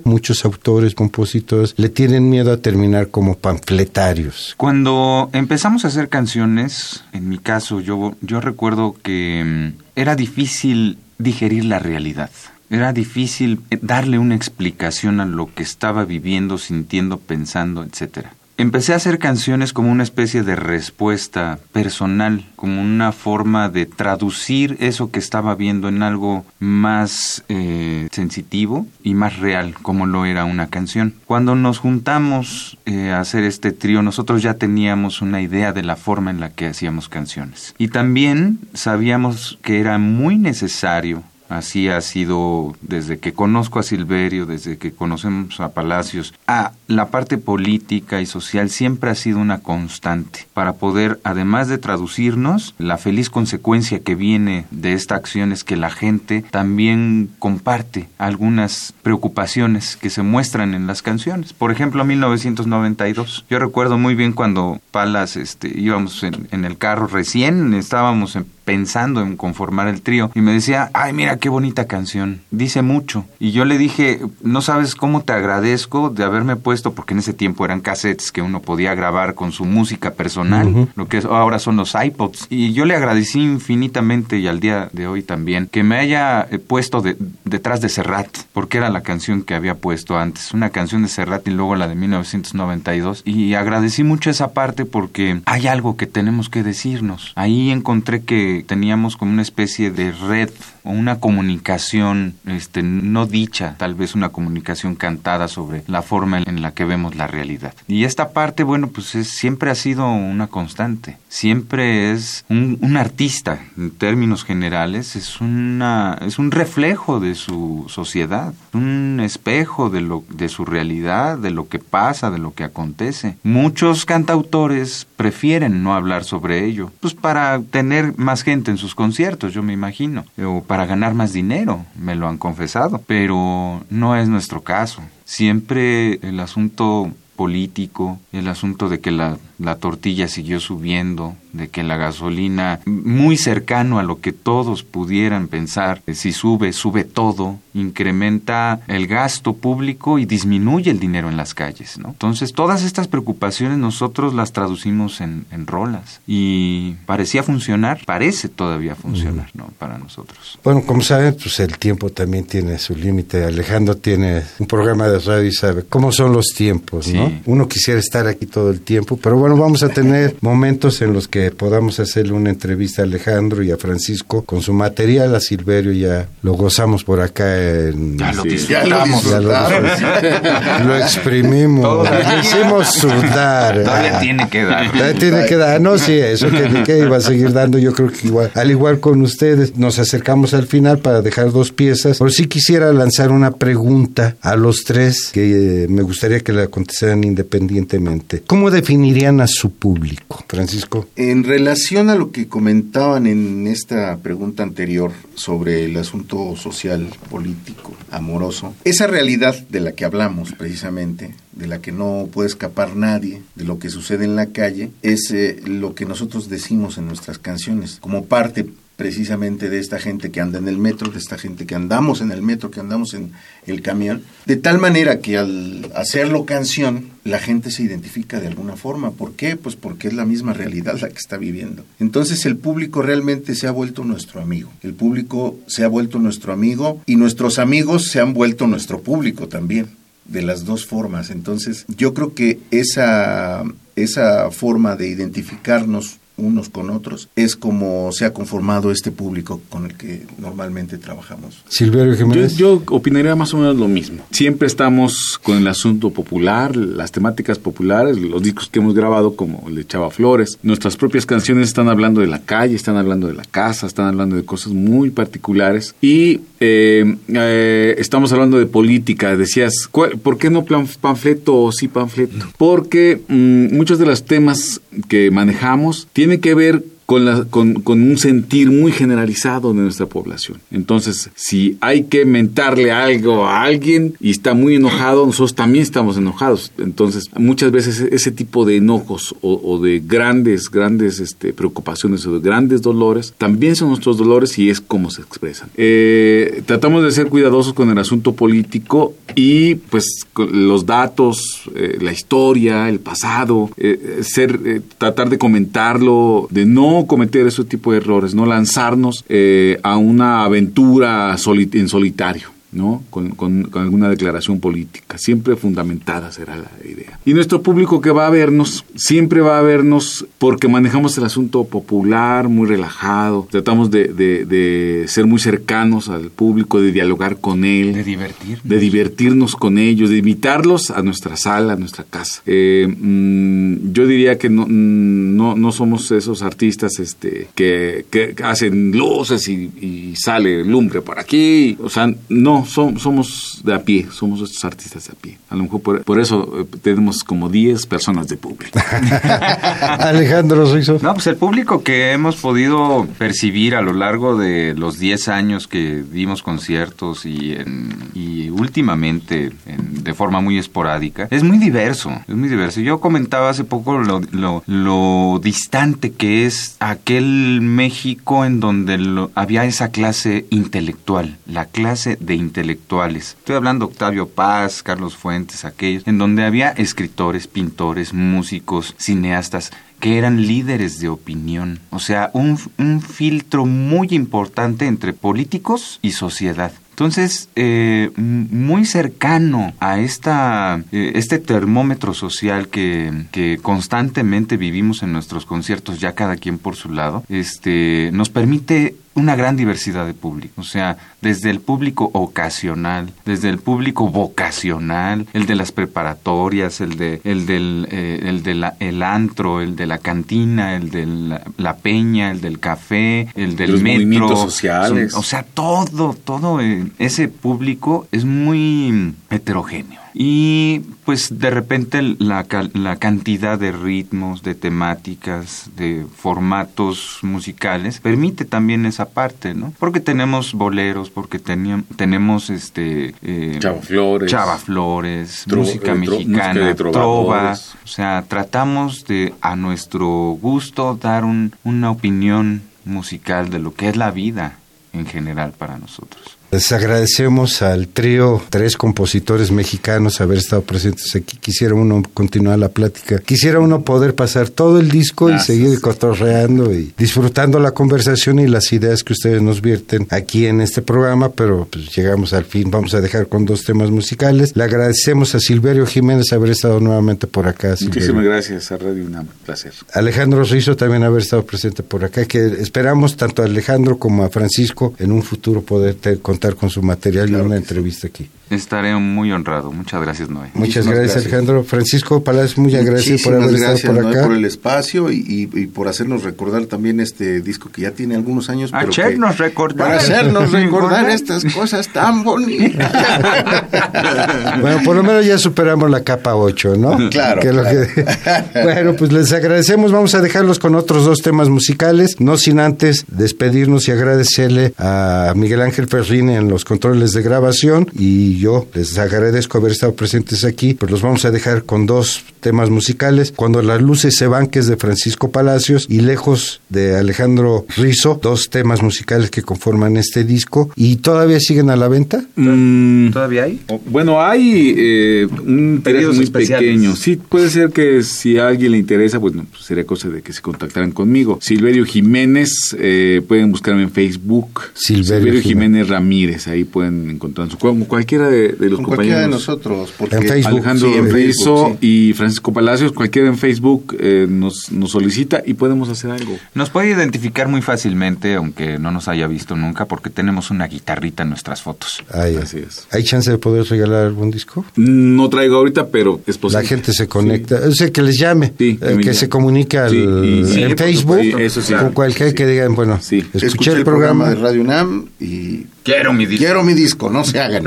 muchos 0.04 0.46
autores, 0.46 0.96
compositores 0.96 1.74
le 1.78 1.90
tienen 1.90 2.30
miedo 2.30 2.52
a 2.52 2.58
terminar 2.58 3.10
como 3.10 3.36
panfletarios. 3.36 4.54
Cuando 4.58 5.30
empezamos 5.34 5.86
a 5.86 5.90
hacer 5.90 6.10
canciones, 6.10 7.04
en 7.14 7.30
mi 7.30 7.38
caso, 7.38 7.80
yo, 7.82 8.16
yo 8.22 8.42
recuerdo 8.42 8.96
que 9.04 9.44
mm, 9.46 9.82
era 9.96 10.16
difícil 10.16 10.98
digerir 11.18 11.66
la 11.66 11.80
realidad. 11.80 12.30
Era 12.70 12.94
difícil 12.94 13.62
eh, 13.70 13.78
darle 13.82 14.18
una 14.18 14.36
explicación 14.36 15.20
a 15.20 15.26
lo 15.26 15.54
que 15.54 15.64
estaba 15.64 16.06
viviendo, 16.06 16.58
sintiendo, 16.58 17.20
pensando, 17.20 17.84
etcétera. 17.84 18.34
Empecé 18.58 18.93
a 18.93 18.95
hacer 18.95 19.20
canciones 19.20 19.74
como 19.74 19.91
una 19.91 20.03
especie 20.03 20.41
de 20.43 20.56
respuesta 20.56 21.60
personal, 21.74 22.45
como 22.56 22.82
una 22.82 23.12
forma 23.12 23.68
de 23.68 23.86
traducir 23.86 24.78
eso 24.80 25.12
que 25.12 25.20
estaba 25.20 25.56
viendo 25.56 25.89
en 25.89 26.01
algo 26.01 26.45
más 26.60 27.43
eh, 27.49 28.08
sensitivo 28.12 28.88
y 29.03 29.14
más 29.14 29.39
real, 29.39 29.74
como 29.82 30.06
lo 30.06 30.26
era 30.26 30.45
una 30.45 30.68
canción. 30.68 31.16
Cuando 31.26 31.56
nos 31.56 31.80
juntamos 31.80 32.78
eh, 32.86 33.12
a 33.12 33.20
hacer 33.20 33.43
este 33.43 33.74
trío, 33.74 34.01
nosotros 34.01 34.41
ya 34.41 34.53
teníamos 34.53 35.22
una 35.22 35.41
idea 35.41 35.74
de 35.74 35.84
la 35.84 35.97
forma 35.97 36.32
en 36.32 36.39
la 36.39 36.51
que 36.51 36.68
hacíamos 36.68 37.10
canciones. 37.10 37.76
Y 37.78 37.89
también 37.89 38.60
sabíamos 38.74 39.60
que 39.64 39.82
era 39.82 39.97
muy 39.97 40.38
necesario 40.38 41.24
Así 41.50 41.89
ha 41.89 42.02
sido 42.02 42.76
desde 42.82 43.20
que 43.20 43.34
conozco 43.34 43.80
a 43.80 43.84
Silverio, 43.84 44.46
desde 44.46 44.78
que 44.78 44.91
conocemos 44.91 45.60
a 45.60 45.74
Palacios. 45.74 46.34
A 46.48 46.72
la 46.88 47.08
parte 47.08 47.38
política 47.38 48.22
y 48.22 48.26
social 48.26 48.70
siempre 48.70 49.10
ha 49.12 49.16
sido 49.16 49.39
una 49.39 49.60
constante 49.60 50.48
para 50.54 50.74
poder, 50.74 51.20
además 51.24 51.68
de 51.68 51.78
traducirnos, 51.78 52.76
la 52.78 52.98
feliz 52.98 53.30
consecuencia 53.30 54.00
que 54.00 54.16
viene 54.16 54.66
de 54.72 54.93
esta 54.93 55.16
acción 55.16 55.52
es 55.52 55.64
que 55.64 55.76
la 55.76 55.89
gente 55.89 56.43
también 56.52 57.30
comparte 57.39 58.08
algunas 58.18 58.93
preocupaciones 59.04 59.98
que 59.98 60.10
se 60.10 60.24
muestran 60.24 60.74
en 60.74 60.88
las 60.88 61.02
canciones. 61.02 61.54
Por 61.54 61.72
ejemplo, 61.72 62.06
1992. 62.06 63.46
Yo 63.50 63.60
recuerdo 63.60 63.98
muy 63.98 64.16
bien 64.16 64.34
cuando 64.34 64.80
Palas 64.91 65.36
este, 65.36 65.72
íbamos 65.80 66.24
en, 66.24 66.66
el 66.66 66.78
carro 66.78 67.08
recién, 67.08 67.74
estábamos 67.74 68.36
en 68.36 68.46
pensando 68.66 69.22
en 69.22 69.38
conformar 69.38 69.88
el 69.88 70.02
trío 70.02 70.32
y 70.34 70.41
me 70.41 70.52
decía, 70.52 70.89
ay 70.93 71.14
mira 71.14 71.35
qué 71.38 71.50
bonita 71.50 71.86
canción, 71.88 72.42
dice 72.52 72.82
mucho. 72.82 73.26
Y 73.40 73.52
yo 73.52 73.66
le 73.66 73.78
dije, 73.78 74.20
no 74.42 74.62
sabes 74.62 74.96
cómo 74.96 75.22
te 75.22 75.34
agradezco 75.34 76.10
de 76.10 76.24
haberme 76.24 76.56
puesto, 76.56 76.94
porque 76.94 77.14
en 77.14 77.20
ese 77.20 77.34
tiempo 77.34 77.66
eran 77.66 77.82
cassettes 77.82 78.32
que 78.32 78.42
uno 78.42 78.62
podía 78.62 78.94
grabar 78.96 79.34
con 79.36 79.52
su 79.52 79.66
música 79.66 80.12
personal, 80.14 80.88
lo 80.96 81.08
que 81.08 81.18
ahora 81.20 81.60
son 81.60 81.76
los 81.78 81.96
iPods. 81.96 82.48
Y 82.50 82.74
yo 82.74 82.86
le 82.86 82.96
agradecí 82.96 83.42
infinitamente 83.42 84.38
y 84.38 84.48
al 84.48 84.60
día 84.60 84.90
de 84.94 85.08
hoy 85.08 85.24
también 85.24 85.68
que 85.72 85.84
me 85.84 85.98
haya 85.98 86.48
eh, 86.50 86.60
puesto 86.60 87.02
de- 87.02 87.18
detrás 87.44 87.82
de 87.82 87.90
Serrat, 87.90 88.28
porque 88.54 88.78
era 88.78 88.90
la 88.90 89.02
canción 89.02 89.42
que 89.44 89.56
había 89.56 89.76
puesto 89.76 90.18
antes, 90.18 90.54
una 90.54 90.70
canción 90.70 91.02
de 91.02 91.08
Serrat 91.10 91.48
y 91.48 91.52
luego 91.52 91.76
la 91.76 91.88
de 91.88 91.96
1992. 91.96 93.22
Y 93.26 93.54
agradecí 93.56 94.04
mucho 94.04 94.30
esa 94.30 94.54
parte 94.54 94.86
porque 94.86 95.42
hay 95.46 95.68
algo 95.68 95.98
que 95.98 96.08
tenemos 96.08 96.50
que 96.50 96.64
decirnos. 96.64 97.32
Ahí 97.36 97.72
encontré 97.72 98.22
que 98.24 98.64
teníamos 98.68 99.18
como 99.18 99.32
una 99.32 99.42
especie 99.42 99.92
de 99.92 100.12
red 100.12 100.50
o 100.84 100.92
una 100.92 101.20
comunicación 101.26 102.36
este, 102.45 102.84
no 102.84 103.26
dicha, 103.26 103.73
tal 103.80 103.95
vez 103.95 104.13
una 104.13 104.30
comunicación 104.30 104.93
cantada 104.93 105.47
sobre 105.47 105.84
la 105.88 106.03
forma 106.03 106.38
en 106.38 106.61
la 106.61 106.76
que 106.76 106.86
vemos 106.86 107.15
la 107.15 107.26
realidad. 107.26 107.73
Y 107.88 108.03
esta 108.03 108.30
parte, 108.30 108.61
bueno, 108.61 108.89
pues 108.89 109.15
es, 109.15 109.30
siempre 109.30 109.71
ha 109.71 109.76
sido 109.76 110.07
una 110.07 110.45
constante. 110.45 111.17
Siempre 111.28 112.11
es 112.11 112.45
un, 112.47 112.78
un 112.80 112.95
artista, 112.95 113.57
en 113.76 113.89
términos 113.89 114.43
generales, 114.43 115.15
es, 115.15 115.41
una, 115.41 116.19
es 116.21 116.38
un 116.38 116.51
reflejo 116.51 117.19
de 117.19 117.34
su 117.34 117.86
sociedad, 117.88 118.53
un 118.73 119.19
espejo 119.19 119.89
de, 119.89 120.01
lo, 120.01 120.23
de 120.30 120.47
su 120.47 120.63
realidad, 120.63 121.39
de 121.39 121.49
lo 121.49 121.67
que 121.67 121.80
pasa, 121.80 122.30
de 122.30 122.38
lo 122.38 122.53
que 122.53 122.63
acontece. 122.63 123.38
Muchos 123.41 124.05
cantautores 124.05 125.07
prefieren 125.16 125.84
no 125.84 125.93
hablar 125.93 126.24
sobre 126.24 126.66
ello, 126.66 126.91
pues 126.99 127.13
para 127.13 127.61
tener 127.61 128.18
más 128.18 128.43
gente 128.43 128.72
en 128.72 128.78
sus 128.78 128.95
conciertos, 128.95 129.53
yo 129.53 129.63
me 129.63 129.74
imagino, 129.74 130.26
o 130.43 130.63
para 130.63 130.86
ganar 130.86 131.13
más 131.13 131.34
dinero, 131.34 131.86
me 131.97 132.16
lo 132.16 132.28
han 132.28 132.38
confesado, 132.38 133.01
pero 133.05 133.84
no 133.89 134.16
es 134.16 134.28
nuestro 134.28 134.61
caso. 134.61 135.01
Siempre 135.24 136.20
el 136.22 136.39
asunto 136.39 137.11
político, 137.36 138.20
el 138.32 138.47
asunto 138.47 138.89
de 138.89 138.99
que 138.99 139.11
la, 139.11 139.38
la, 139.60 139.76
tortilla 139.76 140.28
siguió 140.28 140.60
subiendo, 140.60 141.36
de 141.53 141.70
que 141.70 141.84
la 141.84 141.97
gasolina, 141.97 142.80
muy 142.86 143.38
cercano 143.38 143.99
a 143.99 144.03
lo 144.03 144.20
que 144.20 144.34
todos 144.34 144.84
pudieran 144.84 145.47
pensar, 145.47 146.01
si 146.14 146.32
sube, 146.32 146.74
sube 146.74 147.03
todo, 147.03 147.60
incrementa 147.74 148.82
el 148.88 149.08
gasto 149.08 149.53
público 149.53 150.20
y 150.20 150.26
disminuye 150.26 150.91
el 150.91 150.99
dinero 150.99 151.30
en 151.30 151.38
las 151.38 151.53
calles. 151.53 151.97
¿no? 151.97 152.10
Entonces, 152.10 152.53
todas 152.53 152.84
estas 152.84 153.08
preocupaciones 153.08 153.78
nosotros 153.78 154.34
las 154.34 154.51
traducimos 154.51 155.22
en, 155.22 155.45
en 155.51 155.68
rolas 155.68 156.22
y 156.28 156.95
parecía 157.06 157.43
funcionar, 157.43 158.01
parece 158.06 158.49
todavía 158.49 158.95
funcionar 158.95 159.49
¿no? 159.53 159.70
para 159.78 159.97
nosotros. 159.97 160.60
Bueno, 160.64 160.84
como 160.86 161.01
saben, 161.01 161.36
pues 161.36 161.60
el 161.60 161.78
tiempo 161.78 162.10
también 162.10 162.45
tiene 162.45 162.78
su 162.80 162.95
límite. 162.95 163.43
Alejandro 163.43 163.95
tiene 163.95 164.43
un 164.60 164.68
programa 164.68 165.08
de 165.08 165.20
radio 165.20 165.47
y 165.47 165.53
sabe 165.53 165.84
cómo 165.84 166.12
son 166.12 166.34
los 166.34 166.47
tiempos, 166.47 167.08
¿no? 167.08 167.28
Sí. 167.28 167.41
Uno 167.45 167.68
quisiera 167.68 167.99
estar 167.99 168.28
aquí 168.28 168.45
todo 168.45 168.72
el 168.72 168.82
tiempo, 168.82 169.18
pero 169.22 169.38
bueno, 169.38 169.45
vamos 169.54 169.84
a 169.84 169.89
tener 169.89 170.36
momentos 170.41 171.02
en 171.02 171.14
los 171.14 171.28
que 171.28 171.52
podamos 171.52 172.00
hacerle 172.00 172.34
una 172.34 172.50
entrevista 172.50 173.02
a 173.02 173.06
Alejandro 173.06 173.64
y 173.64 173.72
a 173.72 173.78
Francisco 173.78 174.43
con 174.43 174.62
su 174.62 174.74
material. 174.74 175.36
A 175.36 175.39
Silverio 175.39 175.91
ya 175.91 176.28
lo 176.41 176.54
gozamos 176.54 177.04
por 177.04 177.22
acá 177.22 177.56
en... 177.88 178.18
Ya 178.18 178.34
lo 178.34 178.43
disfrutamos. 178.43 179.24
Ya 179.24 179.39
lo, 179.39 179.82
disfrutamos. 179.84 180.86
lo 180.86 180.98
exprimimos. 180.98 182.10
Lo 182.10 182.39
hicimos 182.39 182.93
sudar. 182.93 183.84
Todavía 183.84 184.20
tiene 184.20 184.50
que 184.50 184.64
dar. 184.64 184.91
Todavía 184.91 185.20
tiene 185.20 185.46
que 185.46 185.56
dar. 185.56 185.82
No, 185.82 185.98
sí, 185.98 186.14
eso 186.14 186.50
que, 186.50 186.84
que 186.84 187.00
iba 187.00 187.18
a 187.18 187.22
seguir 187.22 187.54
dando. 187.54 187.78
Yo 187.78 187.93
creo 187.93 188.10
que 188.10 188.28
igual, 188.28 188.52
al 188.56 188.72
igual 188.72 189.00
con 189.00 189.22
ustedes, 189.22 189.78
nos 189.78 190.00
acercamos 190.00 190.54
al 190.54 190.68
final 190.68 191.00
para 191.00 191.22
dejar 191.22 191.52
dos 191.52 191.72
piezas. 191.72 192.18
Pero 192.18 192.30
sí 192.32 192.48
quisiera 192.48 192.91
lanzar 192.93 193.32
una 193.32 193.52
pregunta 193.52 194.36
a 194.41 194.56
los 194.56 194.84
tres 194.84 195.30
que 195.32 195.84
eh, 195.84 195.88
me 195.88 196.02
gustaría 196.02 196.39
que 196.39 196.54
la 196.54 196.68
contestaran 196.68 197.24
independientemente. 197.24 198.43
¿Cómo 198.48 198.72
definirían 198.72 199.35
a 199.42 199.48
su 199.48 199.72
público, 199.72 200.44
Francisco? 200.48 201.08
En 201.16 201.44
relación 201.44 202.10
a 202.10 202.16
lo 202.16 202.32
que 202.32 202.48
comentaban 202.48 203.28
en 203.28 203.68
esta 203.68 204.18
pregunta 204.18 204.64
anterior 204.64 205.12
sobre 205.36 205.86
el 205.86 205.98
asunto 205.98 206.56
social, 206.56 207.08
político, 207.30 207.94
amoroso, 208.12 208.74
esa 208.84 209.08
realidad 209.08 209.56
de 209.70 209.80
la 209.80 209.94
que 209.94 210.06
hablamos 210.06 210.54
precisamente, 210.54 211.34
de 211.54 211.68
la 211.68 211.82
que 211.82 211.92
no 211.92 212.30
puede 212.32 212.48
escapar 212.48 212.96
nadie, 212.96 213.42
de 213.56 213.64
lo 213.64 213.80
que 213.80 213.90
sucede 213.90 214.26
en 214.26 214.36
la 214.36 214.48
calle, 214.48 214.92
es 215.02 215.32
eh, 215.32 215.62
lo 215.66 215.96
que 215.96 216.06
nosotros 216.06 216.50
decimos 216.50 216.98
en 216.98 217.08
nuestras 217.08 217.40
canciones, 217.40 217.98
como 218.02 218.26
parte 218.26 218.66
precisamente 218.96 219.70
de 219.70 219.80
esta 219.80 220.00
gente 220.00 220.32
que 220.32 220.41
anda 220.41 220.60
en 220.60 220.68
el 220.68 220.78
metro, 220.78 221.12
de 221.12 221.20
esta 221.20 221.38
gente 221.38 221.66
que 221.66 221.76
andamos 221.76 222.22
en 222.22 222.32
el 222.32 222.41
metro, 222.41 222.72
que 222.72 222.80
andamos 222.80 223.14
en 223.14 223.32
el 223.68 223.82
camión, 223.82 224.24
de 224.46 224.56
tal 224.56 224.80
manera 224.80 225.20
que 225.20 225.38
al 225.38 225.91
hacerlo 225.96 226.46
canción, 226.46 227.10
la 227.24 227.39
gente 227.39 227.72
se 227.72 227.84
identifica 227.84 228.39
de 228.39 228.48
alguna 228.48 228.76
forma. 228.76 229.12
¿Por 229.12 229.34
qué? 229.34 229.56
Pues 229.56 229.76
porque 229.76 230.08
es 230.08 230.14
la 230.14 230.26
misma 230.26 230.54
realidad 230.54 231.00
la 231.02 231.10
que 231.10 231.18
está 231.18 231.38
viviendo. 231.38 231.84
Entonces 232.00 232.46
el 232.46 232.58
público 232.58 233.02
realmente 233.02 233.56
se 233.56 233.68
ha 233.68 233.72
vuelto 233.72 234.04
nuestro 234.04 234.41
amigo. 234.41 234.72
El 234.84 234.93
público 234.93 235.58
se 235.68 235.84
ha 235.84 235.88
vuelto 235.88 236.20
nuestro 236.20 236.54
amigo 236.54 237.02
y 237.06 237.16
nuestros 237.16 237.60
amigos 237.60 238.10
se 238.10 238.20
han 238.20 238.34
vuelto 238.34 238.68
nuestro 238.68 239.02
público 239.02 239.48
también 239.48 239.88
de 240.26 240.41
las 240.41 240.66
dos 240.66 240.86
formas. 240.86 241.30
Entonces, 241.30 241.86
yo 241.88 242.14
creo 242.14 242.34
que 242.34 242.60
esa, 242.72 243.64
esa 243.96 244.52
forma 244.52 244.96
de 244.96 245.08
identificarnos 245.08 246.18
unos 246.38 246.70
con 246.70 246.90
otros, 246.90 247.30
es 247.36 247.56
como 247.56 248.12
se 248.12 248.26
ha 248.26 248.34
conformado 248.34 248.92
este 248.92 249.12
público 249.12 249.62
con 249.70 249.86
el 249.86 249.96
que 249.96 250.26
normalmente 250.38 250.98
trabajamos. 250.98 251.64
Silverio 251.70 252.16
Jiménez. 252.16 252.56
Yo, 252.58 252.84
yo, 252.86 252.96
opinaría 252.96 253.36
más 253.36 253.54
o 253.54 253.58
menos 253.58 253.78
lo 253.78 253.88
mismo. 253.88 254.24
Siempre 254.32 254.68
estamos 254.68 255.40
con 255.42 255.58
el 255.58 255.68
asunto 255.68 256.10
popular, 256.10 256.76
las 256.76 257.12
temáticas 257.12 257.60
populares, 257.60 258.18
los 258.18 258.42
discos 258.42 258.70
que 258.70 258.80
hemos 258.80 258.94
grabado 258.94 259.36
como 259.36 259.64
el 259.68 259.76
de 259.76 259.88
Chava 259.88 260.10
Flores. 260.12 260.58
Nuestras 260.64 260.98
propias 260.98 261.26
canciones 261.26 261.70
están 261.70 261.88
hablando 261.88 262.22
de 262.22 262.28
la 262.28 262.42
calle, 262.42 262.76
están 262.76 262.98
hablando 262.98 263.28
de 263.28 263.34
la 263.34 263.46
casa, 263.46 263.88
están 263.88 264.08
hablando 264.08 264.36
de 264.36 264.44
cosas 264.44 264.74
muy 264.74 265.12
particulares 265.12 265.96
y 266.02 266.42
eh, 266.60 267.16
eh, 267.28 267.96
estamos 267.98 268.32
hablando 268.34 268.58
de 268.58 268.66
política. 268.66 269.36
Decías, 269.38 269.90
¿por 269.92 270.38
qué 270.38 270.50
no 270.50 270.66
panfleto 270.66 271.62
o 271.62 271.72
sí 271.72 271.88
panfleto? 271.88 272.48
Porque 272.58 273.22
mmm, 273.28 273.76
muchos 273.76 274.00
de 274.00 274.06
los 274.06 274.26
temas 274.26 274.82
que 275.08 275.32
manejamos 275.32 276.08
tiene 276.26 276.39
que 276.39 276.55
ver 276.55 276.84
con, 277.06 277.26
la, 277.26 277.45
con, 277.45 277.76
con, 277.76 278.01
un 278.01 278.18
sentir 278.18 278.72
muy 278.72 278.91
generalizado 278.91 279.74
de 279.74 279.82
nuestra 279.82 280.08
población. 280.08 280.60
Entonces, 280.72 281.30
si 281.36 281.78
hay 281.82 282.03
que 282.03 282.26
mentarle 282.26 282.91
algo 282.91 283.45
a 283.45 283.64
alguien 283.64 284.16
y 284.20 284.32
está 284.32 284.53
muy 284.53 284.76
enojado, 284.76 285.26
nosotros 285.26 285.56
también 285.56 285.84
estamos 285.84 286.18
enojados. 286.18 286.72
Entonces, 286.78 287.30
muchas 287.38 287.72
veces 287.72 287.99
ese 287.99 288.32
tipo 288.32 288.66
de 288.66 288.78
enojos 288.78 289.36
o, 289.41 289.60
o 289.64 289.80
de 289.80 290.01
grandes, 290.06 290.70
grandes 290.72 291.20
este, 291.20 291.53
preocupaciones 291.53 292.26
o 292.26 292.34
de 292.34 292.39
grandes 292.39 292.82
dolores, 292.82 293.34
también 293.38 293.76
son 293.76 293.89
nuestros 293.89 294.18
dolores 294.18 294.58
y 294.58 294.70
es 294.70 294.82
como 294.82 295.10
se 295.10 295.22
expresan. 295.22 295.70
Eh, 295.76 296.64
tratamos 296.66 297.03
de 297.03 297.12
ser 297.12 297.28
cuidadosos 297.28 297.74
con 297.74 297.89
el 297.89 297.97
asunto 297.97 298.34
político 298.34 299.14
y 299.36 299.76
pues 299.76 300.26
los 300.36 300.86
datos, 300.86 301.70
eh, 301.76 301.97
la 302.01 302.12
historia, 302.12 302.89
el 302.89 302.99
pasado, 302.99 303.70
eh, 303.78 304.20
ser, 304.22 304.82
tratar 304.97 305.30
de 305.30 305.38
comentarlo, 305.38 306.47
de 306.49 306.66
no 306.66 306.95
cometer 307.06 307.46
ese 307.48 307.64
tipo 307.66 307.91
de 307.91 307.98
errores, 307.98 308.34
no 308.34 308.46
lanzarnos 308.46 309.24
eh, 309.30 309.80
a 309.84 309.98
una 309.98 310.43
aventura 310.43 311.36
en 311.74 311.89
solitario. 311.89 312.55
¿No? 312.76 313.03
Con, 313.09 313.30
con, 313.32 313.63
con, 313.63 313.82
alguna 313.82 314.09
declaración 314.09 314.59
política. 314.59 315.17
Siempre 315.17 315.55
fundamentada 315.55 316.32
será 316.32 316.57
la 316.57 316.71
idea. 316.88 317.19
Y 317.26 317.34
nuestro 317.34 317.61
público 317.61 318.01
que 318.01 318.11
va 318.11 318.28
a 318.28 318.30
vernos, 318.30 318.86
siempre 318.95 319.41
va 319.41 319.57
a 319.57 319.61
vernos 319.61 320.26
porque 320.38 320.67
manejamos 320.67 321.17
el 321.17 321.23
asunto 321.23 321.63
popular, 321.63 322.49
muy 322.49 322.67
relajado. 322.67 323.47
Tratamos 323.49 323.89
de, 323.89 324.09
de, 324.09 324.45
de 324.45 325.05
ser 325.07 325.26
muy 325.26 325.39
cercanos 325.39 326.09
al 326.09 326.30
público, 326.30 326.82
de 326.82 326.91
dialogar 326.91 327.38
con 327.38 327.63
él. 327.63 327.93
De 327.93 328.03
divertirnos. 328.03 328.63
De 328.63 328.78
divertirnos 328.78 329.55
con 329.55 329.78
ellos, 329.78 330.09
de 330.09 330.17
invitarlos 330.17 330.91
a 330.91 331.01
nuestra 331.01 331.38
sala, 331.38 331.73
a 331.73 331.76
nuestra 331.78 332.03
casa. 332.03 332.41
Eh, 332.45 332.88
mmm, 332.88 333.93
yo 333.93 334.05
diría 334.05 334.38
que 334.38 334.49
no, 334.49 334.65
no, 334.67 335.55
no, 335.55 335.71
somos 335.71 336.11
esos 336.11 336.41
artistas 336.41 336.99
este, 336.99 337.47
que, 337.55 338.05
que 338.09 338.36
hacen 338.43 338.91
luces 338.91 339.47
y, 339.47 339.71
y 339.82 340.15
sale 340.15 340.63
lumbre 340.63 341.01
por 341.01 341.19
aquí. 341.19 341.78
O 341.82 341.89
sea, 341.89 342.13
no, 342.30 342.64
som, 342.66 342.97
somos 342.97 343.61
de 343.63 343.74
a 343.74 343.84
pie, 343.84 344.07
somos 344.11 344.41
estos 344.41 344.63
artistas 344.66 345.07
de 345.07 345.13
a 345.13 345.16
pie. 345.16 345.38
A 345.49 345.55
lo 345.55 345.63
mejor 345.63 345.82
por, 345.82 346.03
por 346.03 346.20
eso 346.20 346.49
eh, 346.59 346.78
tenemos 346.82 347.24
como 347.24 347.49
10 347.49 347.86
personas 347.86 348.28
de 348.28 348.38
público. 348.38 348.80
Alejandro 349.82 350.68
Suizo. 350.68 350.99
No, 351.01 351.13
pues 351.13 351.28
el 351.28 351.36
público 351.36 351.84
que 351.84 352.11
hemos 352.11 352.38
podido 352.38 353.07
percibir 353.18 353.76
a 353.76 353.82
lo 353.82 353.93
largo 353.93 354.38
de 354.38 354.74
los 354.76 354.99
10 354.99 355.28
años 355.30 355.68
que 355.68 356.03
dimos 356.03 356.43
conciertos 356.43 357.26
y, 357.26 357.53
en, 357.53 357.93
y 358.13 358.49
últimamente 358.49 359.51
en, 359.66 360.03
de 360.03 360.13
forma 360.13 360.41
muy 360.41 360.57
esporádica, 360.57 361.28
es 361.32 361.43
muy 361.43 361.57
diverso, 361.57 362.11
es 362.28 362.36
muy 362.36 362.49
diverso. 362.49 362.82
Yo 362.82 362.99
comentaba 362.99 363.49
hace 363.49 363.63
poco 363.63 363.97
lo, 363.97 364.22
lo, 364.32 364.63
lo 364.68 365.39
distante 365.43 366.11
que 366.11 366.45
es 366.45 366.76
aquel 366.80 367.61
México 367.61 368.45
en 368.45 368.59
donde 368.59 368.97
lo, 368.97 369.32
había 369.36 369.66
esa 369.66 369.89
clase 369.89 370.45
intelectual, 370.49 371.38
la 371.45 371.66
clase 371.66 372.18
de 372.20 372.36
intelectuales. 372.46 373.36
Estoy 373.39 373.56
hablando 373.56 373.86
de 373.86 373.91
Octavio 373.91 374.30
Paz, 374.30 374.82
Carlos 374.84 375.16
Fuentes, 375.16 375.66
aquellos, 375.66 376.08
en 376.08 376.18
donde 376.18 376.46
había 376.46 376.70
escritores, 376.70 377.48
pintores, 377.48 378.14
músicos, 378.14 378.96
cineastas 378.98 379.72
que 380.00 380.18
eran 380.18 380.46
líderes 380.46 381.00
de 381.00 381.10
opinión. 381.10 381.80
O 381.89 382.00
sea, 382.00 382.30
un, 382.34 382.60
un 382.78 383.02
filtro 383.02 383.66
muy 383.66 384.10
importante 384.12 384.86
entre 384.86 385.14
políticos 385.14 386.00
y 386.02 386.12
sociedad 386.12 386.72
Entonces, 386.96 387.50
eh, 387.58 388.10
muy 388.16 388.86
cercano 388.86 389.74
a 389.82 390.00
esta, 390.00 390.82
eh, 390.93 391.12
este 391.16 391.39
termómetro 391.39 392.14
social 392.14 392.70
que, 392.70 393.12
que, 393.34 393.60
constantemente 393.62 394.56
vivimos 394.56 395.04
en 395.04 395.12
nuestros 395.12 395.46
conciertos, 395.46 396.00
ya 396.00 396.14
cada 396.14 396.38
quien 396.38 396.58
por 396.58 396.78
su 396.78 396.89
lado, 396.93 397.26
este, 397.28 398.12
nos 398.14 398.30
permite 398.30 398.96
una 399.16 399.38
gran 399.38 399.56
diversidad 399.56 400.06
de 400.06 400.14
público, 400.14 400.60
o 400.60 400.64
sea, 400.64 400.98
desde 401.22 401.50
el 401.50 401.62
público 401.62 402.10
ocasional, 402.14 403.14
desde 403.26 403.48
el 403.48 403.60
público 403.60 404.10
vocacional, 404.10 405.26
el 405.32 405.46
de 405.46 405.56
las 405.56 405.72
preparatorias, 405.72 406.82
el 406.82 406.98
de 406.98 407.22
el 407.24 407.46
del 407.46 407.88
eh, 407.91 408.20
el 408.24 408.43
de 408.43 408.56
la, 408.56 408.76
el 408.82 409.02
antro, 409.02 409.62
el 409.62 409.78
de 409.78 409.86
la 409.86 410.00
cantina, 410.00 410.76
el 410.76 410.91
de 410.91 411.39
la, 411.58 411.78
peña, 411.78 412.30
el 412.30 412.41
del 412.41 412.60
café, 412.60 413.30
el 413.36 413.56
del 413.56 413.72
Los 413.72 413.82
metro, 413.82 414.00
movimientos 414.00 414.39
sociales, 414.39 415.14
o 415.14 415.24
sea, 415.24 415.43
todo 415.43 416.14
todo 416.14 416.60
eh, 416.60 416.85
ese 417.00 417.28
público 417.28 418.08
es 418.12 418.26
muy 418.26 419.14
heterogéneo. 419.30 420.06
Y 420.18 420.80
pues 421.04 421.40
de 421.40 421.50
repente 421.50 422.02
la, 422.02 422.46
la, 422.74 422.96
cantidad 422.96 423.60
de 423.60 423.74
ritmos, 423.74 424.44
de 424.44 424.56
temáticas, 424.56 425.72
de 425.76 426.06
formatos 426.16 427.20
musicales 427.22 428.00
permite 428.00 428.46
también 428.46 428.86
esa 428.86 429.10
parte, 429.10 429.54
¿no? 429.54 429.74
Porque 429.78 430.00
tenemos 430.00 430.54
boleros, 430.54 431.10
porque 431.10 431.38
tenemos 431.38 432.50
este 432.50 433.14
eh, 433.24 433.58
Chava 433.60 433.82
Flores, 433.82 434.32
Chava 434.32 434.58
Flores 434.58 435.46
música 435.54 435.92
eh, 435.92 435.96
mexicana, 435.96 436.74
trova, 436.76 437.52
o 437.84 437.88
sea, 437.88 438.24
tratamos 438.26 439.06
de 439.06 439.34
a 439.42 439.58
nuestro 439.58 440.08
gusto 440.42 440.98
dar 441.02 441.26
un, 441.26 441.54
una 441.66 441.92
opinión 441.92 442.62
musical 442.86 443.50
de 443.50 443.60
lo 443.60 443.74
que 443.74 443.90
es 443.90 443.98
la 443.98 444.12
vida 444.12 444.60
en 444.94 445.06
general 445.06 445.52
para 445.58 445.78
nosotros. 445.78 446.35
Les 446.52 446.72
agradecemos 446.72 447.62
al 447.62 447.88
trío, 447.88 448.41
tres 448.50 448.78
compositores 448.78 449.52
mexicanos, 449.52 450.22
haber 450.22 450.38
estado 450.38 450.62
presentes 450.62 451.16
aquí. 451.16 451.38
Quisiera 451.38 451.74
uno 451.74 452.02
continuar 452.14 452.60
la 452.60 452.70
plática. 452.70 453.20
Quisiera 453.20 453.60
uno 453.60 453.84
poder 453.84 454.16
pasar 454.16 454.50
todo 454.50 454.80
el 454.80 454.89
disco 454.89 455.30
y 455.30 455.39
seguir 455.39 455.82
cotorreando 455.82 456.74
y 456.74 456.93
disfrutando 456.98 457.60
la 457.60 457.72
conversación 457.72 458.39
y 458.39 458.48
las 458.48 458.72
ideas 458.72 459.04
que 459.04 459.14
ustedes 459.14 459.41
nos 459.41 459.62
vierten 459.62 460.08
aquí 460.12 460.46
en 460.46 460.62
este 460.62 460.82
programa, 460.82 461.34
pero 461.34 461.68
pues 461.70 461.93
llegamos 461.96 462.34
al 462.34 462.46
fin. 462.46 462.72
Vamos 462.72 462.93
a 462.93 463.02
dejar 463.02 463.28
con 463.28 463.46
dos 463.46 463.64
temas 463.64 463.91
musicales. 463.91 464.56
Le 464.56 464.64
agradecemos 464.64 465.36
a 465.36 465.39
Silverio 465.39 465.86
Jiménez 465.86 466.32
haber 466.32 466.52
estado 466.52 466.80
nuevamente 466.80 467.28
por 467.28 467.48
acá. 467.48 467.76
Muchísimas 467.82 468.24
gracias 468.24 468.72
a 468.72 468.78
Radio 468.78 469.06
UNAM. 469.06 469.28
Placer. 469.46 469.74
Alejandro 469.93 470.43
Rizo 470.43 470.76
también 470.76 471.04
haber 471.04 471.22
estado 471.22 471.46
presente 471.46 471.84
por 471.84 472.06
acá, 472.06 472.26
que 472.26 472.46
esperamos 472.60 473.18
tanto 473.18 473.41
a 473.41 473.46
Alejandro 473.46 473.98
como 473.98 474.24
a 474.24 474.30
Francisco 474.30 474.93
en 475.00 475.12
un 475.12 475.24
futuro 475.24 475.62
poder 475.62 475.96
contar 476.36 476.56
con 476.56 476.70
su 476.70 476.82
material 476.82 477.30
y 477.30 477.36
una 477.36 477.56
entrevista 477.56 478.08
aquí. 478.08 478.30
Estaré 478.50 478.94
muy 478.96 479.32
honrado. 479.32 479.72
Muchas 479.72 480.02
gracias, 480.02 480.30
Noé. 480.30 480.50
Muchas 480.54 480.86
gracias, 480.86 481.16
Alejandro. 481.16 481.64
Francisco 481.64 482.24
Palacios, 482.24 482.58
muy 482.58 482.76
agradecido 482.76 483.18
por 483.24 483.34
haber 483.36 483.56
estado 483.56 483.78
por 483.96 484.06
acá. 484.06 484.24
por 484.24 484.34
el 484.34 484.46
espacio 484.46 485.12
y, 485.12 485.48
por 485.74 485.88
hacernos 485.88 486.24
recordar 486.24 486.66
también 486.66 487.00
este 487.00 487.42
disco 487.42 487.72
que 487.72 487.84
ya 487.84 487.92
tiene 487.92 488.16
algunos 488.16 488.50
años. 488.50 488.72
Pero 488.72 488.90
hacernos 488.92 489.38
recordar. 489.38 489.88
Para 489.88 489.98
hacernos 489.98 490.52
recordar 490.52 491.10
estas 491.10 491.46
cosas 491.54 491.88
tan 491.88 492.24
bonitas. 492.24 492.92
bueno, 494.62 494.82
por 494.84 494.96
lo 494.98 495.04
menos 495.04 495.26
ya 495.26 495.38
superamos 495.38 495.90
la 495.90 496.04
capa 496.04 496.36
8, 496.36 496.76
¿no? 496.78 497.10
Claro. 497.10 497.42
bueno, 498.64 498.94
pues 498.96 499.12
les 499.12 499.32
agradecemos. 499.32 499.92
Vamos 499.92 500.14
a 500.16 500.22
dejarlos 500.22 500.60
con 500.60 500.76
otros 500.76 501.06
dos 501.06 501.20
temas 501.20 501.50
musicales, 501.50 502.18
no 502.20 502.38
sin 502.38 502.60
antes 502.60 503.06
despedirnos 503.08 503.88
y 503.88 503.92
agradecerle 503.92 504.74
a 504.78 505.34
Miguel 505.36 505.62
Ángel 505.62 505.88
En 506.30 506.49
los 506.49 506.65
controles 506.65 507.11
de 507.11 507.21
grabación 507.21 507.88
y 507.97 508.38
yo 508.38 508.67
les 508.73 508.97
agradezco 508.97 509.57
haber 509.57 509.71
estado 509.71 509.95
presentes 509.95 510.43
aquí, 510.43 510.73
pues 510.73 510.91
los 510.91 511.01
vamos 511.01 511.26
a 511.26 511.32
dejar 511.32 511.63
con 511.63 511.86
dos 511.86 512.23
temas 512.39 512.69
musicales, 512.69 513.34
Cuando 513.36 513.61
las 513.61 513.82
luces 513.82 514.15
se 514.15 514.28
van, 514.28 514.47
que 514.47 514.59
es 514.59 514.67
de 514.67 514.78
Francisco 514.78 515.32
Palacios, 515.32 515.88
y 515.89 516.01
Lejos 516.01 516.61
de 516.69 516.95
Alejandro 516.95 517.65
Rizo, 517.76 518.19
dos 518.21 518.49
temas 518.49 518.84
musicales 518.84 519.32
que 519.32 519.41
conforman 519.41 519.97
este 519.97 520.23
disco, 520.23 520.69
y 520.76 520.97
todavía 520.97 521.39
siguen 521.39 521.69
a 521.69 521.76
la 521.76 521.88
venta. 521.88 522.23
Mm. 522.36 523.09
¿Todavía 523.11 523.45
hay? 523.45 523.61
Bueno, 523.88 524.21
hay 524.21 524.76
eh, 524.78 525.28
un 525.45 525.82
periodo 525.84 526.13
muy 526.13 526.28
pequeño. 526.28 526.95
Sí, 526.95 527.17
puede 527.17 527.49
ser 527.49 527.71
que 527.71 528.03
si 528.03 528.38
a 528.38 528.47
alguien 528.47 528.73
le 528.73 528.78
interesa, 528.78 529.19
pues, 529.19 529.34
no, 529.34 529.45
pues 529.45 529.63
sería 529.63 529.86
cosa 529.86 530.09
de 530.09 530.21
que 530.21 530.32
se 530.32 530.41
contactaran 530.41 530.91
conmigo. 530.91 531.39
Silverio 531.41 531.84
Jiménez, 531.86 532.76
eh, 532.80 533.21
pueden 533.28 533.51
buscarme 533.51 533.84
en 533.84 533.91
Facebook. 533.91 534.61
Silverio, 534.73 535.41
Jiménez. 535.41 535.65
Ramírez, 535.84 536.14
ahí 536.47 536.63
pueden 536.63 537.09
encontrar 537.09 537.49
su 537.49 537.57
cualquiera 537.57 538.30
de, 538.30 538.55
los 538.59 538.82
compañeros. 538.82 539.22
de 539.22 539.28
nosotros. 539.28 539.93
Porque 539.97 540.16
en 540.16 540.24
Facebook. 540.24 540.53
Alejandro 540.53 540.89
sí, 541.11 541.78
y 541.82 542.13
Francisco 542.13 542.53
Palacios, 542.53 542.91
cualquiera 542.91 543.28
en 543.28 543.38
Facebook 543.38 543.95
eh, 543.99 544.26
nos, 544.30 544.72
nos 544.72 544.91
solicita 544.91 545.43
y 545.45 545.53
podemos 545.53 545.89
hacer 545.89 546.11
algo. 546.11 546.38
Nos 546.53 546.70
puede 546.70 546.89
identificar 546.89 547.47
muy 547.47 547.61
fácilmente, 547.61 548.36
aunque 548.36 548.80
no 548.80 548.91
nos 548.91 549.07
haya 549.07 549.28
visto 549.28 549.55
nunca, 549.55 549.86
porque 549.86 550.09
tenemos 550.09 550.51
una 550.51 550.68
guitarrita 550.68 551.24
en 551.24 551.30
nuestras 551.30 551.61
fotos. 551.61 552.03
Así 552.09 552.57
es. 552.57 552.88
¿Hay 552.91 553.03
chance 553.03 553.30
de 553.30 553.38
poder 553.38 553.66
regalar 553.66 554.05
algún 554.05 554.32
disco? 554.32 554.66
No 554.76 555.30
traigo 555.30 555.57
ahorita, 555.57 555.88
pero 555.88 556.22
es 556.26 556.38
posible. 556.38 556.63
La 556.63 556.68
gente 556.68 556.93
se 556.93 557.07
conecta. 557.07 557.59
O 557.68 557.72
sea, 557.72 557.91
que 557.91 558.01
les 558.01 558.18
llame, 558.18 558.53
eh, 558.59 558.78
que, 559.01 559.13
se 559.13 559.30
comunique 559.30 559.78
al, 559.78 559.93
en 559.95 560.78
Facebook, 560.78 561.20
eso 561.39 561.61
con 561.78 561.93
cualquier 561.93 562.34
que 562.34 562.45
digan, 562.45 562.76
bueno, 562.76 562.99
escuché 563.34 563.72
el, 563.74 563.84
programa 563.84 564.30
de 564.30 564.36
Radio 564.36 564.61
UNAM 564.61 565.05
y 565.20 565.66
Quiero 565.86 566.14
mi 566.14 566.26
disco. 566.26 566.44
Quiero 566.44 566.64
mi 566.64 566.74
disco, 566.74 567.10
no 567.12 567.24
se 567.24 567.40
hagan. 567.40 567.64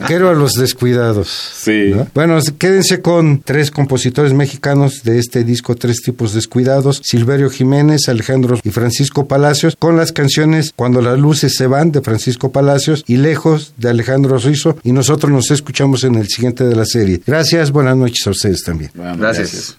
Quiero 0.06 0.28
a 0.28 0.34
los 0.34 0.52
descuidados. 0.52 1.28
Sí. 1.28 1.94
Bueno, 2.14 2.38
quédense 2.58 3.00
con 3.00 3.40
tres 3.40 3.70
compositores 3.70 4.34
mexicanos 4.34 5.02
de 5.02 5.18
este 5.18 5.44
disco, 5.44 5.74
Tres 5.74 6.02
Tipos 6.02 6.34
Descuidados, 6.34 7.00
Silverio 7.02 7.48
Jiménez, 7.48 8.10
Alejandro 8.10 8.58
y 8.62 8.68
Francisco 8.68 9.26
Palacios, 9.26 9.76
con 9.78 9.96
las 9.96 10.12
canciones 10.12 10.74
Cuando 10.76 11.00
las 11.00 11.18
luces 11.18 11.54
se 11.56 11.66
van 11.66 11.90
de 11.90 12.02
Francisco 12.02 12.52
Palacios 12.52 13.02
y 13.06 13.16
Lejos 13.16 13.72
de 13.78 13.88
Alejandro 13.88 14.36
Rizo. 14.36 14.76
Y 14.82 14.92
nosotros 14.92 15.32
nos 15.32 15.50
escuchamos 15.50 16.04
en 16.04 16.16
el 16.16 16.28
siguiente 16.28 16.64
de 16.64 16.76
la 16.76 16.84
serie. 16.84 17.22
Gracias, 17.26 17.70
buenas 17.70 17.96
noches 17.96 18.26
a 18.26 18.30
ustedes 18.30 18.62
también. 18.62 18.90
gracias. 18.94 19.78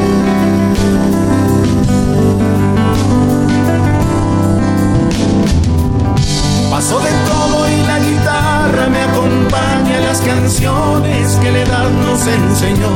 Paso 6.91 7.05
de 7.05 7.11
todo 7.25 7.69
y 7.69 7.83
la 7.87 7.99
guitarra 7.99 8.89
me 8.89 9.01
acompaña 9.01 10.01
las 10.01 10.19
canciones 10.19 11.37
que 11.41 11.49
la 11.49 11.59
edad 11.59 11.89
nos 11.89 12.27
enseñó. 12.27 12.91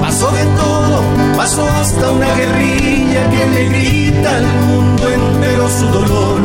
Paso 0.00 0.30
de 0.30 0.44
todo, 0.44 1.02
paso 1.36 1.66
hasta 1.68 2.12
una 2.12 2.32
guerrilla 2.36 3.30
que 3.30 3.46
le 3.50 3.68
grita 3.68 4.36
al 4.36 4.46
mundo 4.68 5.10
entero 5.10 5.68
su 5.68 5.86
dolor. 5.86 6.40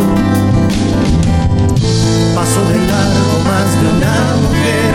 Paso 2.33 2.61
de 2.71 2.77
largo 2.87 3.39
más 3.45 3.69
de 3.79 3.87
una 3.97 4.17
mujer 4.41 4.93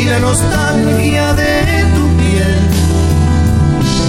y 0.00 0.04
la 0.04 0.20
nostalgia 0.20 1.34
de 1.34 1.84
tu 1.96 2.06
piel 2.16 2.60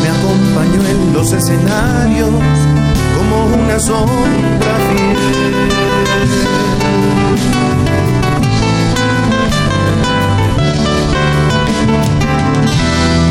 me 0.03 0.09
acompañó 0.09 0.87
en 0.87 1.13
los 1.13 1.31
escenarios 1.31 2.29
como 3.31 3.55
una 3.63 3.79
sombra 3.79 4.73
fiel. 4.87 5.17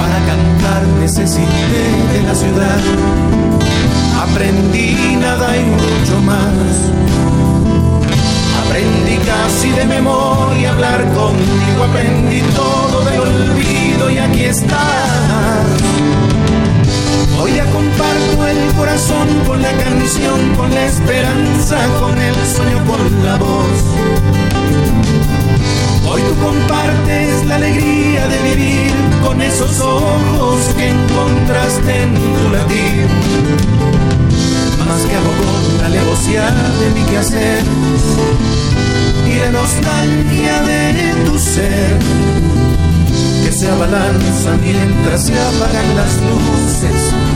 Para 0.00 0.18
cantar 0.30 0.82
necesité 1.00 1.84
de 2.12 2.22
la 2.26 2.34
ciudad, 2.34 2.80
aprendí 4.24 5.16
nada 5.16 5.56
y 5.56 5.64
mucho 5.64 6.20
más 6.24 6.90
Aprendí 8.70 9.16
casi 9.26 9.70
de 9.70 9.84
memoria 9.84 10.70
hablar 10.70 11.00
contigo, 11.12 11.84
aprendí 11.88 12.40
todo 12.54 13.04
del 13.04 13.20
olvido 13.20 14.10
y 14.10 14.18
aquí 14.18 14.44
estás. 14.44 15.66
Hoy 17.36 17.58
el 17.58 17.66
corazón 18.90 19.28
con 19.46 19.62
la 19.62 19.70
canción, 19.70 20.54
con 20.56 20.74
la 20.74 20.86
esperanza, 20.86 21.76
con 22.00 22.18
el 22.18 22.34
sueño, 22.34 22.84
con 22.86 23.24
la 23.24 23.36
voz. 23.36 23.78
Hoy 26.08 26.20
tú 26.22 26.34
compartes 26.44 27.46
la 27.46 27.54
alegría 27.56 28.26
de 28.26 28.38
vivir 28.50 28.92
con 29.22 29.40
esos 29.40 29.80
ojos 29.80 30.74
que 30.76 30.88
encontraste 30.88 32.02
en 32.02 32.14
tu 32.14 32.50
latir. 32.52 33.06
Más 34.88 35.02
que 35.02 35.16
con 35.38 35.78
la 35.78 35.86
alevosía 35.86 36.50
de 36.80 36.90
mi 36.90 37.02
quehacer 37.10 37.62
y 39.24 39.38
la 39.38 39.50
nostalgia 39.52 40.62
de 40.62 41.14
tu 41.26 41.38
ser 41.38 41.96
que 43.44 43.52
se 43.52 43.68
abalanza 43.68 44.56
mientras 44.60 45.26
se 45.26 45.34
apagan 45.34 45.94
las 45.94 46.12
luces 46.22 47.29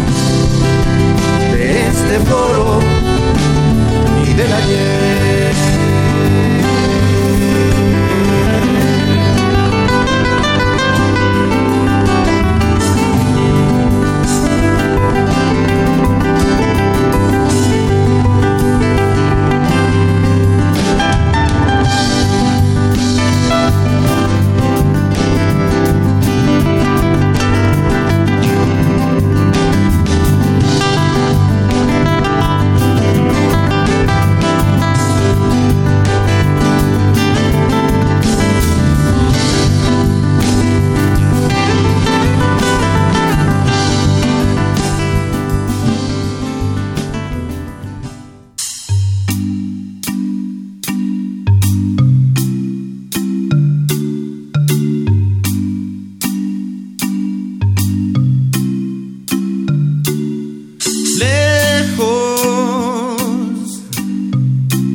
este 1.89 2.19
foro 2.21 2.81
y 4.27 4.33
del 4.35 4.53
ayer. 4.53 5.14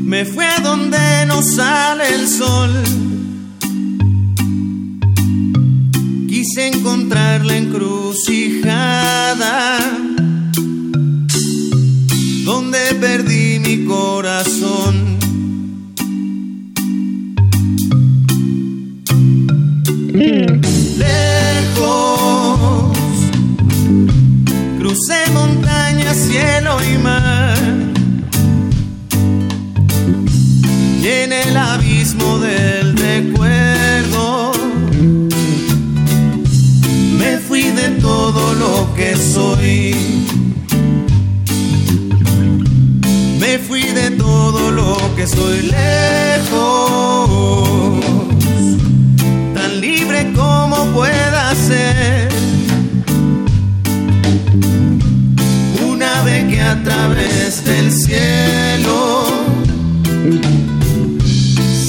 Me 0.10 0.26
fui 0.26 0.44
a 0.44 0.60
donde 0.60 0.98
no 1.28 1.44
sale 1.44 2.16
el 2.16 2.28
sol. 2.28 2.72
Quise 6.28 6.68
encontrar 6.68 7.46
la 7.46 7.56
encrucijada 7.56 8.58
donde 12.44 12.80
perdí 13.00 13.60
mi 13.60 13.86
corazón. 13.86 15.19
que 39.00 39.16
soy. 39.16 39.96
Me 43.40 43.58
fui 43.58 43.82
de 43.82 44.12
todo 44.12 44.72
lo 44.72 44.98
que 45.16 45.26
soy 45.26 45.72
lejos, 45.80 47.10
tan 49.54 49.80
libre 49.80 50.34
como 50.36 50.76
pueda 50.98 51.56
ser. 51.56 52.28
Una 55.90 56.22
vez 56.24 56.44
que 56.52 56.62
a 56.62 56.84
través 56.84 57.64
del 57.64 57.94
cielo 57.94 59.24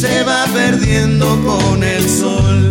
se 0.01 0.23
va 0.23 0.45
perdiendo 0.55 1.27
con 1.45 1.83
el 1.83 2.09
sol. 2.09 2.70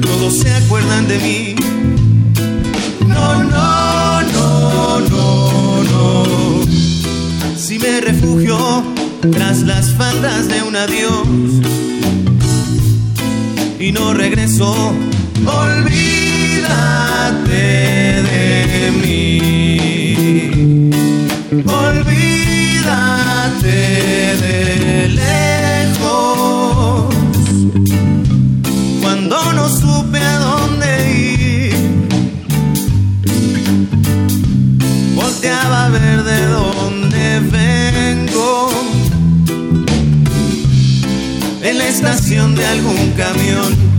todos 0.00 0.38
se 0.38 0.52
acuerdan 0.54 1.08
de 1.08 1.18
mí. 1.18 1.54
No, 3.06 3.42
no, 3.44 4.22
no, 4.22 5.00
no, 5.00 5.82
no. 5.84 6.24
Si 7.56 7.78
me 7.78 8.00
refugio 8.00 8.82
tras 9.30 9.62
las 9.62 9.90
faldas 9.90 10.48
de 10.48 10.62
un 10.62 10.76
adiós 10.76 11.26
y 13.78 13.92
no 13.92 14.14
regreso, 14.14 14.92
olvídate 15.46 17.02
de 18.30 18.90
mí. 19.02 20.90
Olvídate 21.66 23.26
de 24.42 25.04
él. 25.04 25.41
de 42.54 42.66
algún 42.66 43.12
camión. 43.12 43.91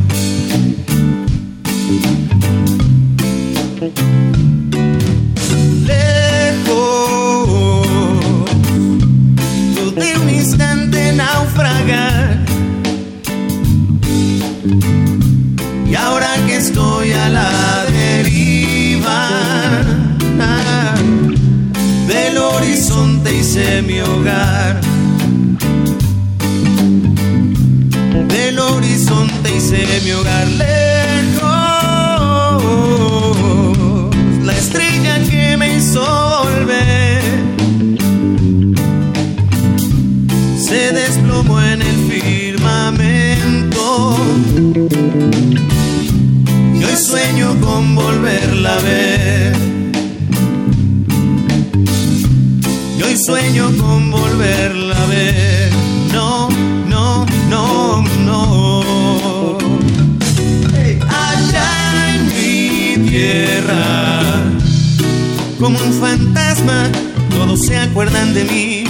como 65.64 65.80
un 65.80 65.93
fantasma, 65.93 66.89
todos 67.30 67.61
se 67.66 67.78
acuerdan 67.78 68.34
de 68.34 68.43
mí. 68.43 68.84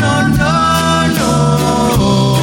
No, 0.00 0.28
no, 0.30 1.06
no. 1.16 2.36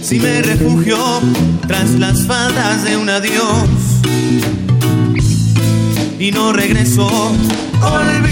Si 0.00 0.18
me 0.18 0.40
refugio 0.40 0.96
tras 1.68 1.90
las 1.90 2.24
faldas 2.26 2.84
de 2.84 2.96
un 2.96 3.10
adiós 3.10 3.68
y 6.18 6.32
no 6.32 6.54
regreso, 6.54 7.06
olvido 7.82 8.31